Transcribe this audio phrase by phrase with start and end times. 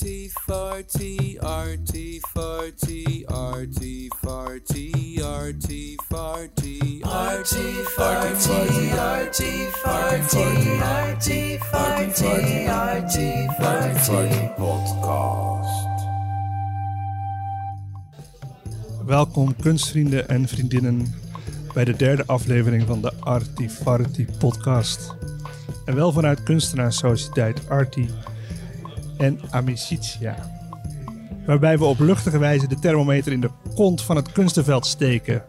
[0.00, 13.48] Arty farty, arty farty, arty farty, arty farty, arty farty, arty farty, arty farty, arty
[13.58, 15.86] farty, podcast.
[19.06, 21.14] Welkom kunstvrienden en vriendinnen
[21.74, 25.14] bij de derde aflevering van de Artifarty podcast.
[25.84, 28.08] En wel vanuit kunstenaarssociëteit Arti
[29.18, 30.36] en Amicitia.
[31.46, 35.42] Waarbij we op luchtige wijze de thermometer in de kont van het kunstenveld steken.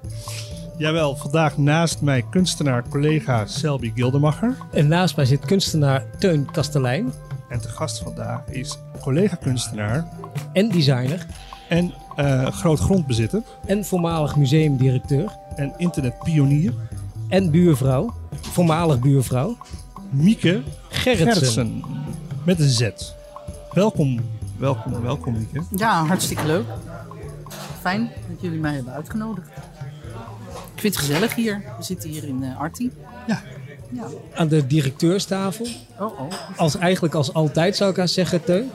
[0.78, 4.56] Jawel, vandaag naast mij kunstenaar collega Selby Gildemacher.
[4.72, 7.14] En naast mij zit kunstenaar Teun Kastelein
[7.50, 10.08] En te gast vandaag is collega kunstenaar
[10.54, 11.26] en designer
[11.70, 16.74] en eh, groot grondbezitter en voormalig museumdirecteur en internetpionier
[17.28, 19.58] en buurvrouw, voormalig buurvrouw,
[20.10, 21.34] Mieke Gerritsen.
[21.34, 21.84] Gerritsen.
[22.46, 23.18] Met een Z.
[23.74, 24.20] Welkom,
[24.58, 25.64] welkom, welkom Mieke.
[25.76, 26.66] Ja, hartstikke leuk.
[27.80, 29.48] Fijn dat jullie mij hebben uitgenodigd.
[30.76, 31.64] Ik vind het gezellig hier.
[31.78, 32.92] We zitten hier in uh, Arti.
[33.28, 33.42] Ja.
[33.92, 34.08] Ja.
[34.36, 35.68] Aan de directeurstafel.
[36.00, 36.58] Oh, oh.
[36.58, 38.72] Als, eigenlijk als altijd zou ik haar zeggen, Teun.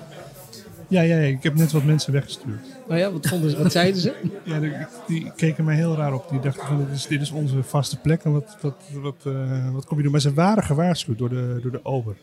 [0.89, 2.67] Ja, ja, ja, ik heb net wat mensen weggestuurd.
[2.89, 4.15] Nou ja, wat, vonden ze, wat zeiden ze?
[4.45, 4.73] Ja, die,
[5.07, 6.29] die keken mij heel raar op.
[6.31, 9.71] Die dachten van, dit is, dit is onze vaste plek en wat, wat, wat, eh,
[9.73, 10.13] wat kom je doen?
[10.13, 12.17] Maar ze waren gewaarschuwd door de, door de ober.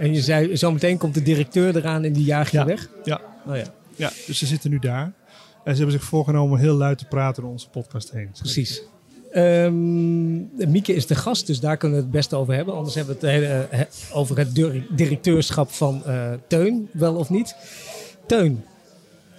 [0.00, 2.64] En je zei, zometeen komt de directeur eraan en die jaagt je Ja.
[2.64, 2.88] weg.
[3.04, 3.64] Ja, Nou ja,
[3.96, 5.12] ja, dus ze zitten nu daar.
[5.64, 8.30] En ze hebben zich voorgenomen heel luid te praten door onze podcast heen.
[8.38, 8.82] precies.
[9.32, 12.74] Ehm, Mieke is de gast, dus daar kunnen we het best over hebben.
[12.74, 17.14] Anders hebben we het hele, eh, he- over het dir- directeurschap van eh, Teun, wel
[17.14, 17.54] of niet.
[18.26, 18.64] Teun,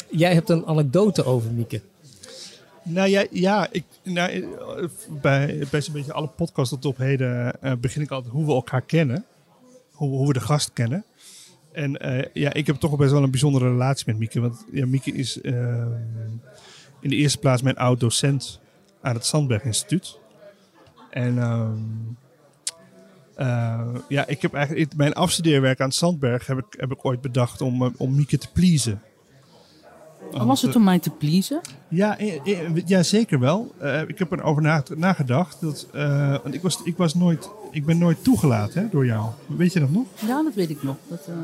[0.10, 1.82] jij hebt een anekdote over Mieke.
[2.84, 4.84] Nou ja, ja ik, nou, eh,
[5.22, 8.52] bij, bij zo'n beetje alle podcasts tot op heden eh, begin ik altijd hoe we
[8.52, 9.26] elkaar kennen.
[10.02, 11.06] Hoe, hoe we de gast kennen.
[11.72, 14.40] En eh, ja, ik heb toch best wel een bijzondere relatie met Mieke.
[14.40, 15.86] Want ja, Mieke is eh,
[17.00, 18.60] in de eerste plaats mijn oud-docent
[19.02, 20.20] aan het Sandberg Instituut.
[21.10, 21.78] En ehm,
[23.36, 27.22] eh, ja, ik heb eigenlijk mijn afstudeerwerk aan het Sandberg heb ik, heb ik ooit
[27.22, 29.02] bedacht om, eh, om Mieke te pleasen.
[30.32, 31.62] Oh, Was het om mij te pleasen?
[31.90, 32.18] Ja,
[32.86, 33.76] ja zeker wel.
[34.08, 35.62] Ik heb erover na, nagedacht.
[35.62, 35.88] Dat,
[36.44, 39.30] want ik, was, ik, was nooit, ik ben nooit toegelaten hè, door jou.
[39.46, 40.06] Weet je dat nog?
[40.28, 40.96] Ja, dat weet ik nog.
[41.08, 41.36] Dat, eh,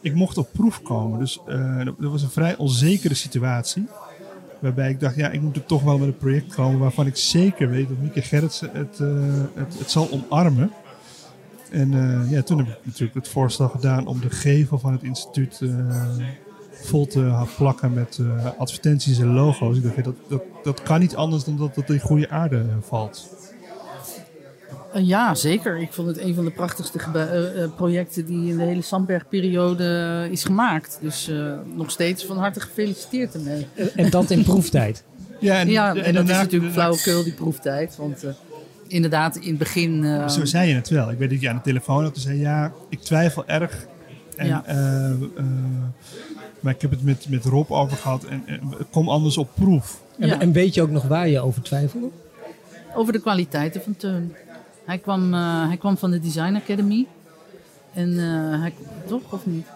[0.00, 1.18] Ik mocht op proef komen.
[1.18, 3.86] Dus eh, dat, dat was een vrij onzekere situatie.
[4.60, 7.16] Waarbij ik dacht, ja, ik moet er toch wel met een project komen waarvan ik
[7.16, 9.08] zeker weet dat Mieke Gerritsen het, eh,
[9.54, 10.72] het, het zal omarmen.
[11.70, 11.90] En
[12.28, 15.62] ja, toen heb ik natuurlijk het voorstel gedaan om de gevel van het instituut
[16.72, 18.20] vol te plakken met
[18.58, 19.76] advertenties en logo's.
[19.76, 23.39] Ik dacht, dat, dat, dat kan niet anders dan dat het in goede aarde valt.
[24.92, 25.78] Eh, ja, zeker.
[25.80, 30.28] Ik vond het een van de prachtigste eh, eh, projecten die in de hele Sandberg-periode
[30.30, 30.98] is gemaakt.
[31.02, 33.66] Dus eh, nog steeds van harte gefeliciteerd ermee.
[33.96, 35.02] En dat in proeftijd.
[35.40, 37.96] Ja, en, ja, en, dat is natuurlijk flauwekul, die proeftijd.
[37.96, 38.30] Want eh,
[38.86, 40.04] inderdaad, in het begin...
[40.04, 41.10] eh, Zo zei je het wel.
[41.10, 42.12] Ik weet dat je aan de telefoon had.
[42.14, 43.86] Toen zei ja, ik twijfel erg.
[44.36, 44.62] En, Ja.
[44.66, 45.16] eh, eh,
[46.60, 48.24] maar ik heb het met, met Rob over gehad.
[48.24, 50.00] En, en kom anders op proef.
[50.18, 50.40] En, Ja.
[50.40, 52.08] en weet je ook nog waar je over twijfelde?
[52.94, 54.34] Over de kwaliteiten van Teun.
[54.84, 57.06] Hij kwam, eh, hij kwam van de Design Academy.
[57.92, 58.74] En eh, hij,
[59.06, 59.66] toch of niet?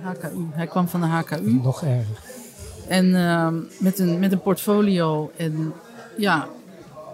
[0.00, 0.46] HKU.
[0.50, 1.60] Hij kwam van de HKU.
[1.62, 2.20] Nog erger.
[2.88, 5.30] En ehm, met, een, met een portfolio.
[5.36, 5.72] En
[6.16, 6.48] ja,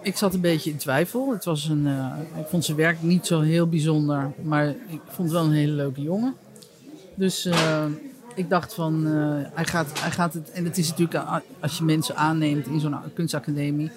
[0.01, 1.31] ik zat een beetje in twijfel.
[1.31, 4.31] Het was een, eh, ik vond zijn werk niet zo heel bijzonder.
[4.41, 6.35] Maar ik vond het wel een hele leuke jongen.
[7.15, 7.49] Dus
[8.35, 10.51] ik dacht van, eh, hij, gaat, hij gaat het...
[10.51, 13.91] En het is natuurlijk, eh, als je mensen aanneemt in zo'n kunstacademie...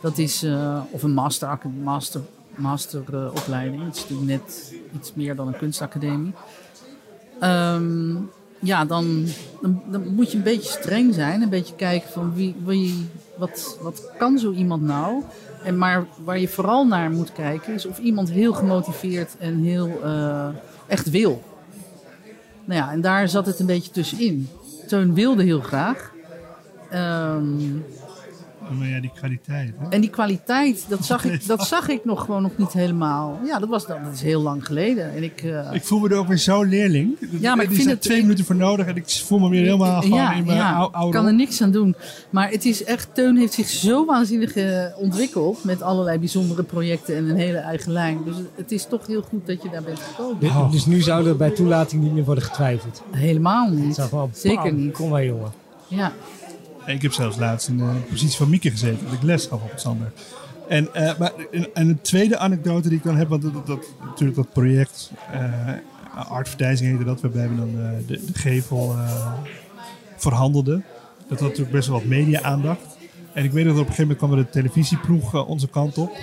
[0.00, 2.20] Dat is, eh, of een master, master,
[2.54, 3.84] masteropleiding.
[3.84, 6.32] het is natuurlijk net iets meer dan een kunstacademie.
[7.40, 8.16] Ehm,
[8.58, 9.26] ja, dan,
[9.60, 11.42] dan, dan moet je een beetje streng zijn.
[11.42, 15.22] Een beetje kijken van wie, wie, wat, wat kan zo iemand nou?
[15.64, 20.00] En maar waar je vooral naar moet kijken is of iemand heel gemotiveerd en heel
[20.86, 21.42] echt wil.
[22.68, 24.48] Nou ja, en daar zat het een beetje tussenin.
[24.86, 26.12] Teun wilde heel graag.
[26.90, 27.76] Ehm,
[28.78, 29.72] Maar ja, die kwaliteit.
[29.78, 29.88] Hè?
[29.88, 33.38] en die kwaliteit, dat zag ik, dat zag ik nog gewoon nog niet helemaal.
[33.44, 35.14] Ja, dat, was, dan- dat is heel lang geleden.
[35.14, 37.16] En ik, eh, Ik voel me er ook weer zo leerling.
[37.40, 38.86] Ja, maar ik vind het- twee minuten voor nodig.
[38.86, 41.62] En ik voel me weer helemaal gewoon ja, in mijn ja, ik kan er niks
[41.62, 41.94] aan doen.
[42.30, 47.16] Maar het is echt, Teun heeft zich zo waanzinnig eh, ontwikkeld met allerlei bijzondere projecten
[47.16, 48.18] en een hele eigen lijn.
[48.24, 50.40] Dus het is toch heel goed dat je daar bent gekomen.
[50.40, 50.70] Dus, Oh.
[50.72, 53.02] dus nu zou er bij toelating niet meer worden getwijfeld.
[53.10, 53.94] Helemaal Het niet.
[53.94, 54.92] zou gewoon, Zeker bam, niet.
[54.92, 55.52] Kom maar jongen.
[55.88, 56.12] Ja.
[56.88, 59.04] Ik heb zelfs laatst in de positie van Mieke gezeten.
[59.04, 60.12] Dat ik les gaf op het Sander.
[60.68, 63.28] En, eh, maar, en, en een tweede anekdote die ik dan heb.
[63.28, 65.10] Want dat, natuurlijk dat project...
[65.32, 65.72] eh,
[66.28, 67.20] advertising heette dat.
[67.20, 68.96] Waarbij we dan eh, de, de gevel
[70.16, 70.84] verhandelden.
[71.28, 72.96] Dat had natuurlijk best wel wat media-aandacht.
[73.32, 76.16] En ik weet dat op een gegeven moment kwam er de televisieploeg onze kant op.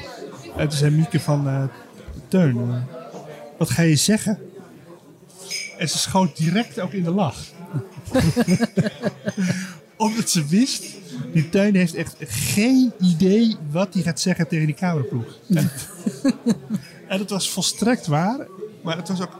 [0.57, 1.69] En toen zei Mieke van...
[2.27, 2.57] Teun,
[3.57, 4.39] wat ga je zeggen?
[5.77, 7.37] En ze schoot direct ook in de lach.
[10.05, 10.83] Omdat ze wist,
[11.33, 15.37] die Teun heeft echt geen idee wat hij gaat zeggen tegen die cameraploeg.
[15.49, 15.69] En,
[17.07, 18.47] en het was volstrekt waar,
[18.83, 19.39] maar het was ook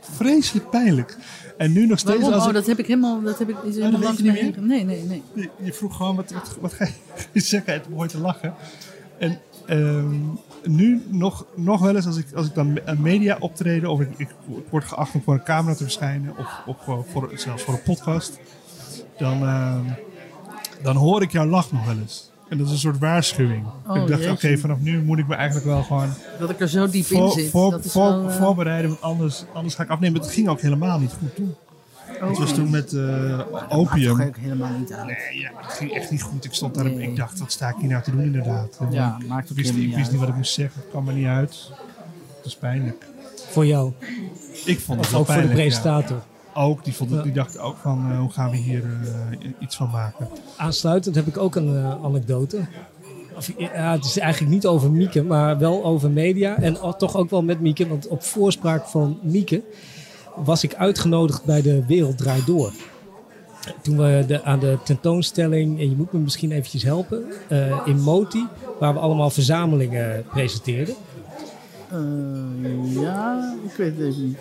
[0.00, 1.16] vreselijk pijnlijk.
[1.58, 2.32] En nu nog steeds Waarom?
[2.34, 4.60] als Oh, ik- dat heb ik helemaal, dat heb ik, is helemaal langs niet.
[4.60, 5.22] Nee, nee, nee.
[5.34, 6.88] je, je vroeg gewoon, wat, wat, wat ga
[7.32, 7.72] je zeggen?
[7.72, 8.54] Het begon te lachen.
[9.18, 10.14] En ehm,
[10.64, 13.90] nu nog, nog wel eens, als ik, als ik dan een media optreden...
[13.90, 16.36] of ik, ik, ik word geacht om voor een camera te verschijnen...
[16.38, 18.38] of, of voor- zelfs voor een podcast...
[19.18, 19.80] dan, ehm,
[20.82, 22.30] dan hoor ik jouw lach nog wel eens.
[22.48, 23.64] En dat is een soort waarschuwing.
[23.86, 26.08] Oh, ik dacht, oké, vanaf nu moet ik me eigenlijk wel gewoon
[26.38, 27.50] Dat ik er zo diep in zit.
[27.50, 28.88] voor, dat is voor- wel, eh, voorbereiden.
[28.90, 30.20] Want anders, anders ga ik afnemen.
[30.20, 31.54] Het ging ook helemaal niet goed toen.
[32.22, 34.16] oh, Het was toen met eh, Dat opium.
[34.16, 35.06] maakt ook helemaal niet uit.
[35.06, 36.44] Nee, ja, het ging echt niet goed.
[36.44, 38.76] Ik stond daar en ik dacht, wat sta ik hier nou te doen inderdaad?
[38.80, 40.80] En Ja, ik maakt ook wist, ik niet wist niet wat ik moest zeggen.
[40.80, 41.70] Het kwam er niet uit.
[42.36, 43.06] Het is pijnlijk.
[43.50, 43.92] Voor jou.
[44.64, 46.22] Ik vond het Of wel ook voor de ja.
[46.56, 49.90] Ook, die, vond die dacht ook van, eh, hoe gaan we hier eh, iets van
[49.90, 50.28] maken?
[50.56, 52.66] Aansluitend heb ik ook een eh, anekdote.
[53.36, 56.56] Of, ja, het is eigenlijk niet over Mieke, maar wel over media.
[56.56, 59.62] En toch ook wel met Mieke, want op voorspraak van Mieke
[60.36, 62.72] was ik uitgenodigd bij de Wereld Draait Door.
[63.82, 68.00] Toen we de, aan de tentoonstelling, en je moet me misschien eventjes helpen, eh, in
[68.00, 68.46] Moti,
[68.78, 70.94] waar we allemaal verzamelingen presenteerden.
[71.90, 74.38] Eh, ja, ik weet het even niet.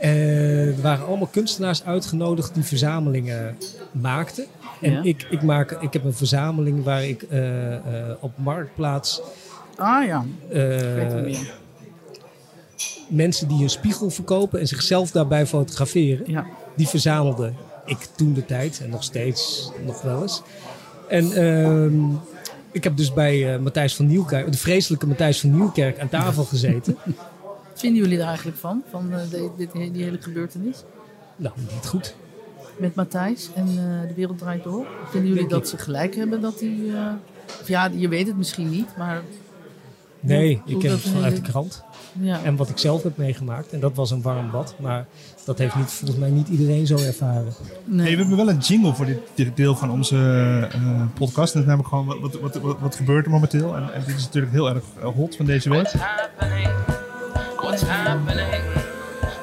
[0.00, 3.56] Eh, er waren allemaal kunstenaars uitgenodigd die verzamelingen
[3.92, 4.44] maakten.
[4.80, 5.02] En Ja.
[5.02, 7.82] ik, ik, maak, ik heb een verzameling waar ik eh, eh,
[8.20, 9.20] op Marktplaats
[9.76, 11.36] Ah ja, eh,
[13.08, 16.46] mensen die een spiegel verkopen en zichzelf daarbij fotograferen, Ja.
[16.76, 17.52] die verzamelde
[17.84, 20.42] ik toen de tijd en nog steeds nog wel eens.
[21.08, 22.00] En ehm,
[22.72, 26.96] ik heb dus bij Matthijs van Nieuwkerk, de vreselijke Matthijs van Nieuwkerk, aan tafel gezeten.
[27.80, 30.82] Wat vinden jullie er eigenlijk van, van eh, de- dit, die hele gebeurtenis?
[31.36, 32.14] nou, niet goed.
[32.78, 34.86] Met Matthijs en eh, de wereld draait door.
[35.04, 36.78] Vinden jullie Denk dat ze gelijk hebben dat hij...
[36.94, 37.12] eh,
[37.60, 39.22] of ja, je weet het misschien niet, maar
[40.20, 41.82] Nee, Hoe- ik ken het vanuit de krant.
[42.12, 42.42] ja.
[42.44, 43.72] En wat ik zelf heb meegemaakt.
[43.72, 44.74] En dat was een warm bad.
[44.78, 45.06] Maar
[45.44, 47.52] dat heeft niet, volgens mij niet iedereen zo ervaren.
[47.84, 48.06] Nee.
[48.06, 50.16] Hey, we hebben wel een jingle voor dit, dit deel van onze
[50.72, 51.54] eh, podcast.
[51.54, 53.76] En dat is namelijk gewoon, wat, wat, wat, wat gebeurt er momenteel?
[53.76, 54.84] En, en dit is natuurlijk heel erg
[55.14, 55.92] hot van deze week.
[57.80, 58.62] What's happening?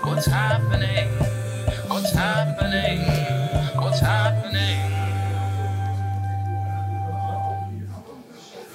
[0.02, 1.08] What's happening?
[1.88, 3.00] What's happening?
[3.76, 4.80] What's happening?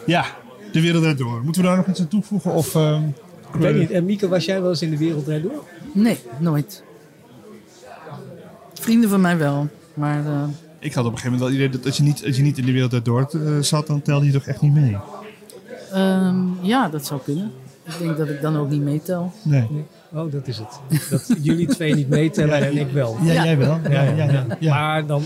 [0.06, 0.24] Ja,
[0.72, 1.42] de wereld draait door.
[1.44, 2.52] Moeten we daar nog iets aan toevoegen?
[2.52, 3.02] Of, ehm,
[3.54, 3.90] Ik weet niet.
[3.90, 5.64] En Mieke, was jij wel eens in de wereld door?
[5.92, 6.82] Nee, nooit.
[8.74, 10.42] Vrienden van mij wel, maar eh,
[10.78, 12.42] Ik had op een gegeven moment wel het idee dat als je niet, als je
[12.42, 14.96] niet in de wereld door eh, zat, dan telde je toch echt niet mee.
[15.92, 17.52] ehm, ja, dat zou kunnen.
[17.84, 19.32] Ik denk dat ik dan ook niet meetel.
[19.42, 19.66] Nee.
[19.70, 19.84] Nee.
[20.12, 20.80] Oh, dat is het.
[21.10, 23.16] Dat jullie twee niet meetellen Ja, en ik wel.
[23.22, 23.44] Ja, Ja.
[23.44, 23.78] jij wel.
[23.90, 24.74] Ja, ja, ja, ja.
[24.74, 25.22] Maar dan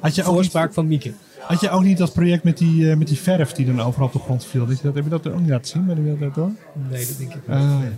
[0.00, 1.12] Had, je op ook niet, voorspraak van Mieke.
[1.40, 4.06] had je ook niet dat project met die, eh, met die verf die dan overal
[4.06, 4.66] op de grond viel?
[4.66, 6.50] Dat je dat, heb je dat ook niet laten zien bij de wereld door?
[6.90, 7.56] Nee, dat denk ik niet.
[7.56, 7.90] Ah, ja.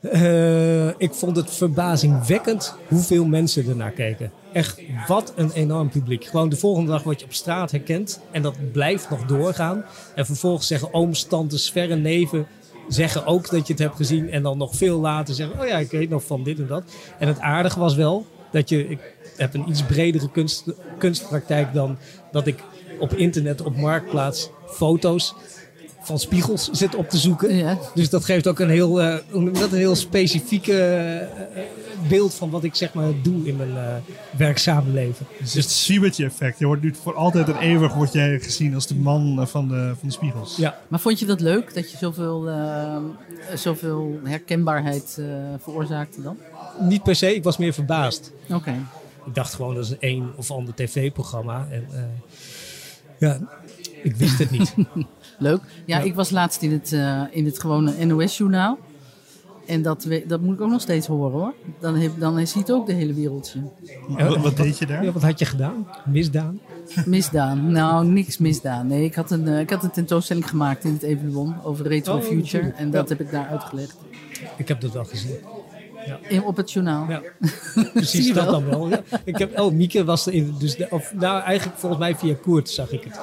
[0.00, 4.30] Eh, ik vond het verbazingwekkend hoeveel mensen ernaar keken.
[4.52, 6.24] Echt, wat een enorm publiek.
[6.24, 8.20] Gewoon de volgende dag word je op straat herkend.
[8.30, 9.84] En dat blijft nog doorgaan.
[10.14, 12.46] En vervolgens zeggen ooms, tantes, verre neven...
[12.88, 14.30] zeggen ook dat je het hebt gezien.
[14.30, 15.60] En dan nog veel later zeggen...
[15.60, 16.82] oh ja, ik weet nog van dit en dat.
[17.18, 18.88] En het aardige was wel dat je...
[18.88, 18.98] Ik
[19.36, 20.64] heb een iets bredere kunst,
[20.98, 21.98] kunstpraktijk dan
[22.32, 22.62] dat ik
[22.98, 24.50] op internet, op Marktplaats...
[24.66, 25.34] foto's
[26.00, 27.56] van spiegels zit op te zoeken.
[27.56, 27.78] Ja.
[27.94, 31.28] Dus dat geeft ook een heel, eh, je dat, een heel specifiek eh, eh,
[32.08, 33.94] beeld van wat ik zeg maar doe in mijn eh,
[34.36, 35.26] werkzame leven.
[35.40, 36.58] Dus het zwiebertje effect.
[36.58, 39.92] Je wordt nu voor altijd en eeuwig wordt jij gezien als de man van de,
[39.98, 40.56] van de spiegels.
[40.56, 42.48] Ja, Maar vond je dat leuk, dat je zoveel,
[43.54, 45.24] zoveel herkenbaarheid eh,
[45.62, 46.36] veroorzaakte dan?
[46.80, 48.32] niet per se, ik was meer verbaasd.
[48.50, 48.74] Oké.
[49.26, 51.66] Ik dacht gewoon dat is een een of ander tv-programma.
[51.70, 52.00] En eh,
[53.18, 53.38] ja,
[54.02, 54.74] ik wist het niet.
[55.38, 55.60] Leuk.
[55.84, 56.04] Ja, Ja.
[56.04, 58.78] ik was laatst in het, eh, in het gewone NOS-journaal.
[59.66, 61.54] En dat, we- dat moet ik ook nog steeds horen hoor.
[61.80, 63.60] Dan, heb, dan het ook de hele wereldje.
[64.08, 65.04] Wat, wat deed je daar?
[65.04, 65.86] Ja, wat had je gedaan?
[66.06, 66.60] Misdaan?
[67.06, 67.72] Misdaan.
[67.72, 68.86] Nou, niks misdaan.
[68.86, 72.14] Nee, ik had een, eh, ik had een tentoonstelling gemaakt in het Evelon over Retro
[72.14, 72.40] Oh, Future.
[72.42, 72.76] natuurlijk.
[72.78, 73.16] En dat Ja.
[73.16, 73.96] heb ik daar uitgelegd.
[74.56, 75.36] Ik heb dat wel gezien.
[76.28, 77.06] In, op het journaal.
[77.08, 77.22] Ja,
[77.74, 78.52] Zie precies je dat wel?
[78.52, 78.88] dan wel.
[78.88, 79.02] Ja.
[79.24, 80.54] Ik heb, oh, Mieke was er in.
[80.58, 83.20] Dus de, of, nou, eigenlijk volgens mij via Koert zag ik het.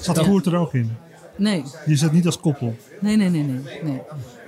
[0.00, 0.22] Zat Ja.
[0.24, 0.96] Koert er ook in?
[1.36, 2.74] Nee, Je zat niet als koppel.
[3.00, 3.60] nee, nee, nee, nee.
[3.82, 4.00] Nee,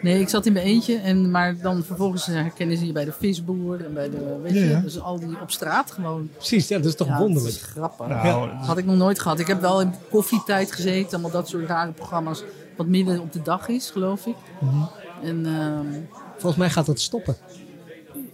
[0.02, 0.97] nee ik zat in mijn eentje.
[0.97, 4.61] En, maar dan vervolgens herkennen ze je bij de visboer en bij de, weet Ja,
[4.61, 4.80] je, ja.
[4.80, 6.28] dus al die op straat gewoon.
[6.37, 7.54] Precies, ja, dat is toch Ja, wonderlijk.
[7.54, 8.07] Dat is grappig.
[8.07, 9.38] Nou, Dat had ik nog nooit gehad.
[9.38, 12.42] Ik heb wel in koffietijd gezeten, allemaal dat soort rare programma's.
[12.76, 14.37] Wat midden op de dag is, geloof ik.
[14.61, 14.83] Mhm.
[15.23, 15.87] En ehm,
[16.33, 17.37] Volgens mij gaat dat stoppen.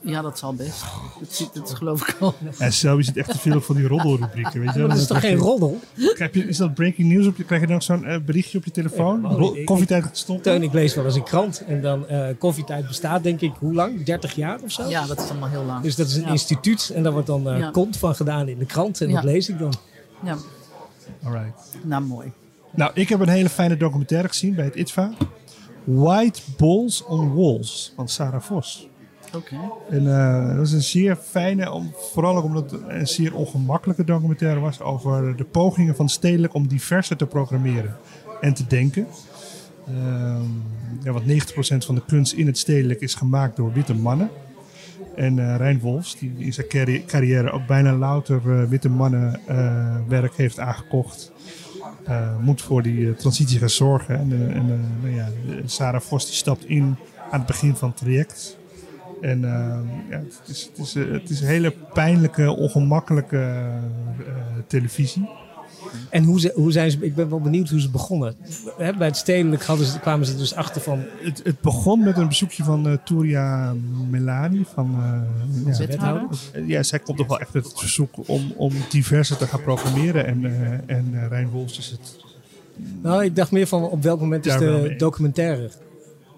[0.06, 0.84] Ja, dat zal best.
[1.20, 2.34] Dat, zit- dat geloof ik al.
[2.58, 4.60] En zo is het echt te veel van die roddelrubrieken.
[4.60, 4.86] Weet je wel?
[4.86, 5.80] Maar dat is toch geen roddel?
[6.14, 7.26] Krijg je, is dat breaking news?
[7.26, 9.22] Op je, krijg je dan zo'n eh, berichtje op je telefoon?
[9.64, 10.44] Koffietijd gaat stoppen?
[10.44, 13.74] Teun, ik lees wel eens een krant en dan eh, koffietijd bestaat denk ik hoe
[13.74, 14.04] lang?
[14.04, 14.88] 30 jaar of zo?
[14.88, 15.82] Ja, dat is allemaal heel lang.
[15.82, 16.28] Dus dat is een Ja.
[16.30, 17.70] instituut en daar wordt dan eh Ja.
[17.70, 19.14] kont van gedaan in de krant en Ja.
[19.14, 19.72] dat lees ik dan.
[20.24, 20.36] Ja,
[21.24, 21.76] Alright.
[21.82, 22.32] nou mooi.
[22.74, 25.10] Nou, ik heb een hele fijne documentaire gezien bij het ITVA.
[25.84, 28.88] White Balls on Walls van Sarah Vos.
[29.90, 34.60] En eh, dat was een zeer fijne, vooral ook omdat het een zeer ongemakkelijke documentaire
[34.60, 37.96] was over de pogingen van stedelijk om diverser te programmeren
[38.40, 39.06] en te denken.
[39.86, 40.42] Ehm
[41.02, 44.30] ja, want 90% van de kunst in het stedelijk is gemaakt door witte mannen.
[45.14, 49.40] En eh Rijn Wolfs, die in zijn carri- carrière ook bijna louter eh, witte mannen
[50.08, 51.32] werk heeft aangekocht,
[52.40, 54.18] moet voor die transitie gaan zorgen.
[54.18, 54.66] En, en
[55.02, 55.28] nou ja,
[55.64, 56.96] Sarah Vos die stapt in
[57.30, 58.58] aan het begin van het traject.
[59.20, 59.78] En eh,
[60.10, 64.34] ja, het, is, het, is, eh, het is een hele pijnlijke, ongemakkelijke eh,
[64.66, 65.28] televisie.
[66.10, 68.36] En hoe, ze, hoe zijn ze, ik ben wel benieuwd hoe ze begonnen.
[68.78, 72.16] Hè, bij het stedelijk hadden ze, kwamen ze dus achter van Het, het begon met
[72.16, 73.74] een bezoekje van eh Touria
[74.10, 74.64] Melani.
[74.74, 76.28] Van, eh, ja, wethouder.
[76.66, 80.26] Ja, zij komt toch wel echt met het verzoek om, om diverser te gaan programmeren.
[80.26, 80.44] En,
[80.86, 82.24] en Rijn Wolfs is het.
[83.02, 85.70] Nou, ik dacht meer van op welk moment is de documentaire?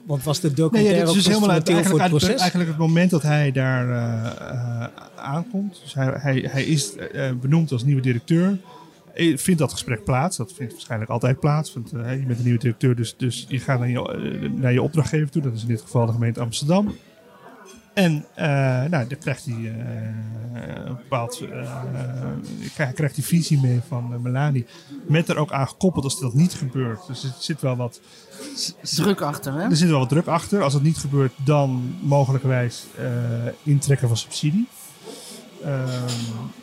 [0.09, 2.41] Want was de Nee, documentaire ja, dit is dus helemaal uit, eigenlijk, het uit- proces?
[2.41, 5.81] eigenlijk het moment dat hij daar eh, eh, aankomt.
[5.83, 8.59] Dus hij, hij, hij is eh, benoemd als nieuwe directeur.
[9.15, 10.37] Vindt dat gesprek plaats?
[10.37, 11.75] Dat vindt waarschijnlijk altijd plaats.
[11.75, 15.31] Want je bent een nieuwe directeur, dus, dus je gaat naar je, naar je opdrachtgever
[15.31, 15.43] toe.
[15.43, 16.95] Dat is in dit geval de gemeente Amsterdam.
[17.99, 18.47] En eh,
[18.91, 21.43] nou, dan krijgt hij eh, een bepaald.
[22.75, 24.67] hij krijgt die visie mee van Melanie.
[25.07, 27.07] Met er ook aan gekoppeld als dat niet gebeurt.
[27.07, 28.01] Dus er zit wel wat.
[28.83, 29.63] Druk achter, hè?
[29.63, 30.63] Er zit wel wat druk achter.
[30.63, 32.85] Als dat niet gebeurt, dan mogelijkerwijs
[33.63, 34.69] intrekken van subsidie.
[35.65, 35.87] Ehm,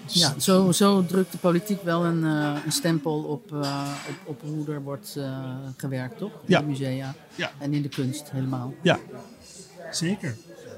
[0.08, 3.66] Ja, zo, zo drukt de politiek wel een, een stempel op, op,
[4.26, 5.20] op hoe er wordt
[5.78, 6.32] gewerkt, toch?
[6.32, 6.60] In Ja.
[6.60, 7.16] de musea.
[7.36, 7.52] Ja.
[7.60, 8.74] En in de kunst helemaal.
[8.82, 9.00] ja,
[9.92, 10.36] zeker.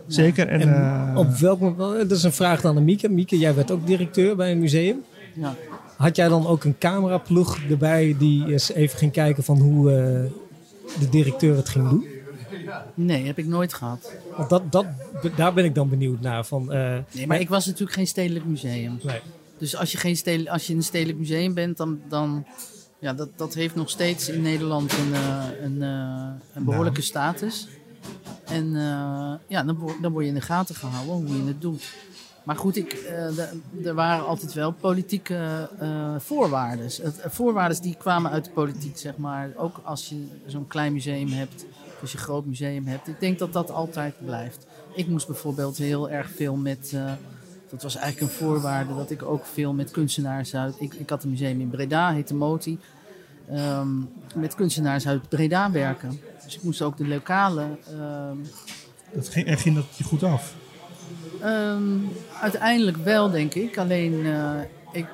[0.07, 0.47] Zeker.
[0.47, 3.09] En, En eh, op welk moment, dat is een vraag dan aan Mieke.
[3.09, 5.03] Mieke, jij werd ook directeur bij een museum.
[5.33, 5.55] Ja.
[5.97, 10.31] Had jij dan ook een cameraploeg erbij die eens even ging kijken van hoe eh,
[10.99, 12.05] de directeur het ging doen?
[12.93, 14.13] Nee, heb ik nooit gehad.
[14.37, 14.85] Want dat, dat,
[15.35, 16.45] daar ben ik dan benieuwd naar.
[16.45, 18.99] Van, eh, Nee, maar ik was natuurlijk geen stedelijk museum.
[19.03, 19.19] nee.
[19.57, 22.45] Dus als je, geen stedelijk, als je in een stedelijk museum bent, dan, dan
[22.99, 25.13] ja, dat, dat heeft nog steeds in Nederland een,
[25.63, 25.81] een,
[26.53, 27.67] een behoorlijke status.
[28.45, 31.93] En eh, ja, dan, dan word je in de gaten gehouden hoe je het doet.
[32.43, 35.69] Maar goed, ik, eh, er waren altijd wel politieke
[36.17, 36.85] voorwaarden.
[36.85, 39.51] Eh, Voorwaarden die kwamen uit de politiek, zeg maar.
[39.55, 41.65] Ook als je zo'n klein museum hebt,
[42.01, 43.07] als je een groot museum hebt.
[43.07, 44.65] Ik denk dat dat altijd blijft.
[44.95, 46.95] Ik moest bijvoorbeeld heel erg veel met...
[47.69, 50.75] dat was eigenlijk een voorwaarde dat ik ook veel met kunstenaars uit...
[50.79, 52.79] Ik, ik had een museum in Breda, heette Moti.
[53.49, 53.87] Ehm,
[54.35, 56.19] met kunstenaars uit Breda werken.
[56.43, 57.67] Dus ik moest ook de lokale...
[57.89, 58.37] ehm,
[59.13, 60.55] dat ging, en ging dat je goed af?
[61.41, 61.97] Ehm,
[62.41, 63.77] uiteindelijk wel, denk ik.
[63.77, 64.59] Alleen, eh,
[64.91, 65.05] ik,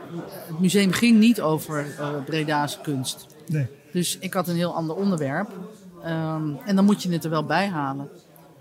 [0.47, 3.27] het museum ging niet over eh Breda's kunst.
[3.47, 3.67] Nee.
[3.91, 5.49] Dus ik had een heel ander onderwerp.
[6.65, 8.09] En dan moet je het er wel bij halen.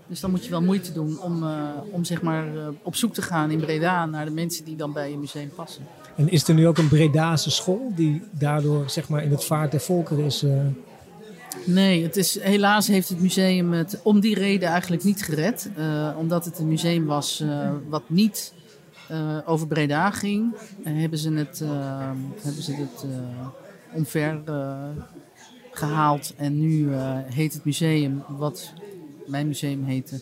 [0.07, 2.45] Dus dan moet je wel moeite doen om, eh, om zeg maar,
[2.83, 5.83] op zoek te gaan in Breda naar de mensen die dan bij je museum passen.
[6.15, 9.71] En is er nu ook een Bredaanse school die daardoor zeg maar, in het vaart
[9.71, 10.43] der volkeren is?
[10.43, 10.51] eh,
[11.65, 15.69] Nee, het is, helaas heeft het museum het om die reden eigenlijk niet gered.
[15.75, 18.53] Eh, omdat het een museum was eh, wat niet
[19.45, 21.63] over Breda ging, hebben ze het,
[22.41, 23.05] hebben ze het
[23.93, 24.89] omver eh,
[25.71, 26.33] gehaald.
[26.37, 26.93] En nu
[27.25, 28.73] heet het museum, wat
[29.27, 30.19] mijn museum heette,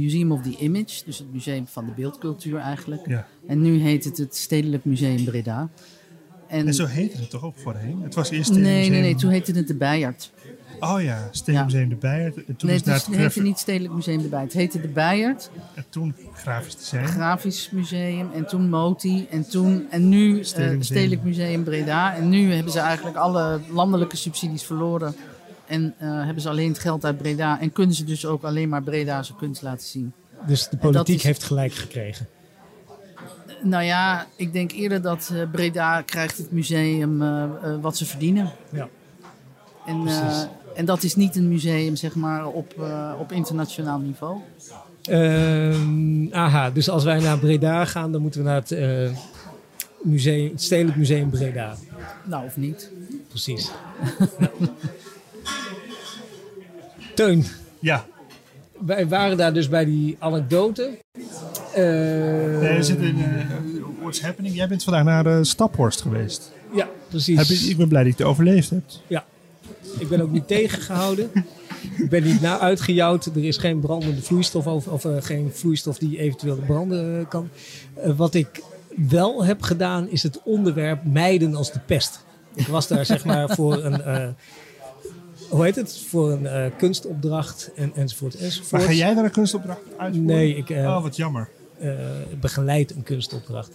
[0.00, 1.04] Museum of the Image.
[1.04, 3.06] Dus het museum van de beeldcultuur eigenlijk.
[3.06, 3.26] Ja.
[3.46, 5.68] En nu heet het het Stedelijk Museum Breda.
[6.46, 8.02] En zo heette het toch ook voorheen?
[8.02, 10.32] Het was eerst nee, nee, nee, Museum- toen heette het de Bijert.
[10.80, 12.36] Oh ja, Stedelijk Museum de Bijert.
[12.36, 14.42] En toen nee, is het, het het heette niet Stedelijk Museum erbij.
[14.42, 17.04] Het heette de Bijert, En toen Grafisch Design.
[17.04, 21.46] Grafisch Museum en toen Moti en toen en nu eh, Stedelijk Stedelijk, Museum.
[21.46, 22.14] Museum Breda.
[22.16, 25.14] En nu hebben ze eigenlijk alle landelijke subsidies verloren
[25.70, 28.68] en eh, hebben ze alleen het geld uit Breda en kunnen ze dus ook alleen
[28.68, 30.12] maar Breda's kunst laten zien.
[30.46, 32.26] dus de politiek is- heeft gelijk gekregen.
[33.62, 37.44] Nou ja, ik denk eerder dat eh, Breda krijgt het museum eh,
[37.80, 38.50] wat ze verdienen.
[38.72, 38.88] Ja.
[39.86, 40.06] En,
[40.74, 42.74] en dat is niet een museum, zeg maar, op,
[43.18, 44.38] op internationaal niveau.
[45.02, 48.70] Ehm, aha, dus als wij naar Breda gaan, dan moeten we naar het,
[50.02, 51.76] museum, het Stedelijk Museum Breda.
[52.24, 52.90] Nou, of niet.
[53.28, 53.70] Precies.
[57.20, 57.44] Teun,
[57.80, 58.06] Ja,
[58.78, 60.98] wij waren daar dus bij die anekdote.
[61.74, 63.46] Eh, we zitten in eh,
[64.00, 64.54] What's Happening.
[64.54, 66.52] Jij bent vandaag naar eh, Staphorst geweest.
[66.74, 67.36] Ja, precies.
[67.36, 69.02] Heb je, ik ben blij dat je het overleefd hebt.
[69.06, 69.24] Ja.
[69.98, 71.30] Ik ben ook niet tegengehouden.
[71.96, 73.26] Ik ben niet na uitgejouwd.
[73.26, 77.48] Er is geen brandende vloeistof of, of geen vloeistof die eventueel branden kan.
[78.16, 78.62] Wat ik
[79.08, 82.24] wel heb gedaan is het onderwerp mijden als de pest.
[82.54, 84.34] Ik was daar zeg maar voor een,
[85.50, 85.98] hoe heet het?
[86.08, 88.70] Voor een eh, kunstopdracht en, enzovoort enzovoort.
[88.70, 90.36] Maar ga jij daar een kunstopdracht uitvoeren?
[90.36, 91.48] Nee, ik eh, Oh, wat jammer.
[91.78, 91.90] eh,
[92.40, 93.70] begeleid een kunstopdracht.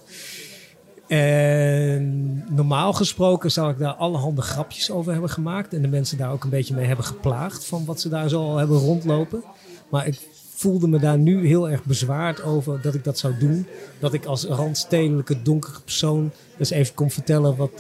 [1.08, 5.74] En normaal gesproken zou ik daar allerhande grapjes over hebben gemaakt.
[5.74, 8.42] En de mensen daar ook een beetje mee hebben geplaagd van wat ze daar zo
[8.42, 9.44] al hebben rondlopen.
[9.90, 10.20] Maar ik
[10.54, 13.68] voelde me daar nu heel erg bezwaard over dat ik dat zou doen.
[14.00, 17.72] Dat ik als randstedelijke donkere persoon dus even kon vertellen wat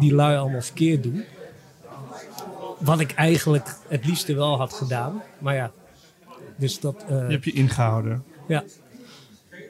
[0.00, 1.24] die lui allemaal verkeerd doen.
[2.80, 5.22] Wat ik eigenlijk het liefste wel had gedaan.
[5.38, 5.70] Maar ja,
[6.56, 7.04] dus dat...
[7.08, 8.22] eh, Je hebt je ingehouden.
[8.48, 8.64] ja.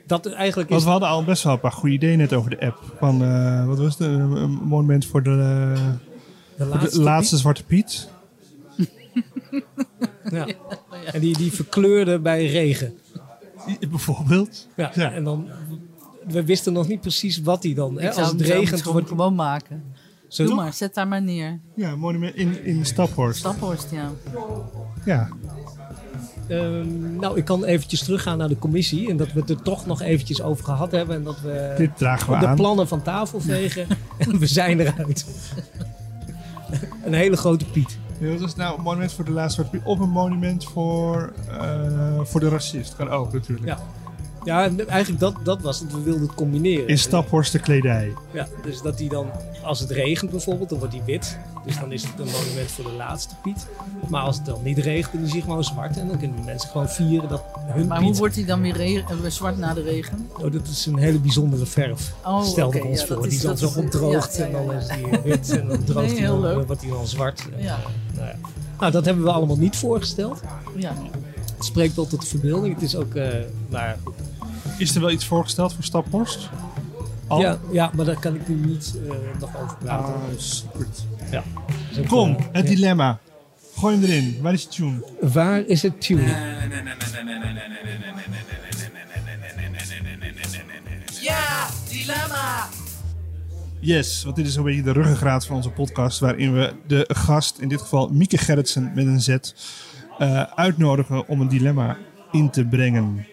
[0.07, 0.87] Dat eigenlijk Want is...
[0.87, 2.95] we hadden al best wel een paar goede ideeën net over de app.
[2.99, 4.09] Van, eh, wat was het?
[4.09, 5.31] Een, een monument voor de,
[6.57, 6.99] De voor laatste.
[6.99, 8.09] de laatste Zwarte Piet.
[10.31, 10.47] Ja.
[11.13, 12.99] En die, die verkleurde bij regen.
[13.91, 14.69] Bijvoorbeeld.
[14.77, 14.91] Ja.
[14.95, 15.13] Ja.
[15.13, 15.49] En dan,
[16.27, 18.01] we wisten nog niet precies wat die dan.
[18.01, 18.11] Hè?
[18.11, 19.09] Ik Als het regent gewoon, wordt.
[19.09, 19.85] gewoon maken.
[20.31, 21.61] Zo, Doe maar, zet daar maar neer.
[21.75, 23.39] Ja, monument in, in Staphorst.
[23.39, 24.11] Staphorst, ja.
[25.05, 25.29] Ja.
[26.49, 29.11] Ehm, nou, ik kan eventjes teruggaan naar de commissie.
[29.11, 31.17] En dat we het er toch nog eventjes over gehad hebben.
[31.17, 32.57] En dat we Dit dragen we de aan.
[32.57, 33.87] plannen van tafel vegen.
[34.19, 35.27] en we zijn eruit.
[37.05, 37.99] een hele grote Piet.
[38.19, 38.77] Ja, Wat was het nou?
[38.79, 39.81] Een monument voor de laatste Piet.
[39.85, 42.97] Of een monument voor, eh, voor de racist.
[42.97, 43.67] Kan ook natuurlijk.
[43.69, 43.79] Ja.
[44.45, 45.93] Ja, en eigenlijk dat, dat was het.
[45.93, 46.89] We wilden het combineren.
[46.89, 48.13] In Staphorst de kledij.
[48.31, 49.27] Ja, dus dat die dan,
[49.63, 51.39] als het regent bijvoorbeeld, dan wordt die wit.
[51.67, 53.67] Dus dan is het een monument voor de laatste Piet.
[54.09, 55.97] Maar als het dan niet regent, dan is hij gewoon zwart.
[55.99, 58.09] En dan kunnen de mensen gewoon vieren dat hun Maar Piet...
[58.09, 60.29] hoe wordt hij dan weer eh, weer zwart na de regen?
[60.37, 62.13] Oh, dat is een hele bijzondere verf.
[62.25, 63.27] Oh, we ons ja, voor.
[63.27, 65.59] is- die dan zo opdroogt ja, ja, en dan is die eh, wit.
[65.59, 66.67] En dan droogt Nee, hij dan, leuk.
[66.67, 67.49] wordt hij dan zwart.
[67.57, 67.79] Ja,
[68.17, 68.35] Nou, ja.
[68.81, 70.41] nou, dat hebben we allemaal niet voorgesteld.
[70.77, 70.93] ja.
[71.57, 72.75] Het spreekt wel tot de verbeelding.
[72.75, 73.29] Het is ook, eh
[73.69, 73.95] nou,
[74.81, 76.49] Is er wel iets voorgesteld voor Staphorst?
[77.27, 77.41] Al?
[77.41, 80.15] ja, ja, maar daar kan ik nu niet eh, nog over praten.
[80.15, 80.87] Ah, super.
[81.31, 81.43] Ja.
[81.95, 82.75] Dus Kom, eh, het ja.
[82.75, 83.19] dilemma.
[83.77, 84.39] Gooi hem erin.
[84.43, 85.05] Waar is de tune?
[85.33, 86.29] Waar is het tuning?
[91.21, 92.69] Ja, dilemma.
[93.81, 96.19] Yes, want dit is een beetje de ruggengraat van onze podcast.
[96.19, 99.37] Waarin we de gast, in dit geval Mieke Gerritsen met een Z,
[100.19, 101.97] eh, uitnodigen om een dilemma
[102.33, 103.27] in te brengen.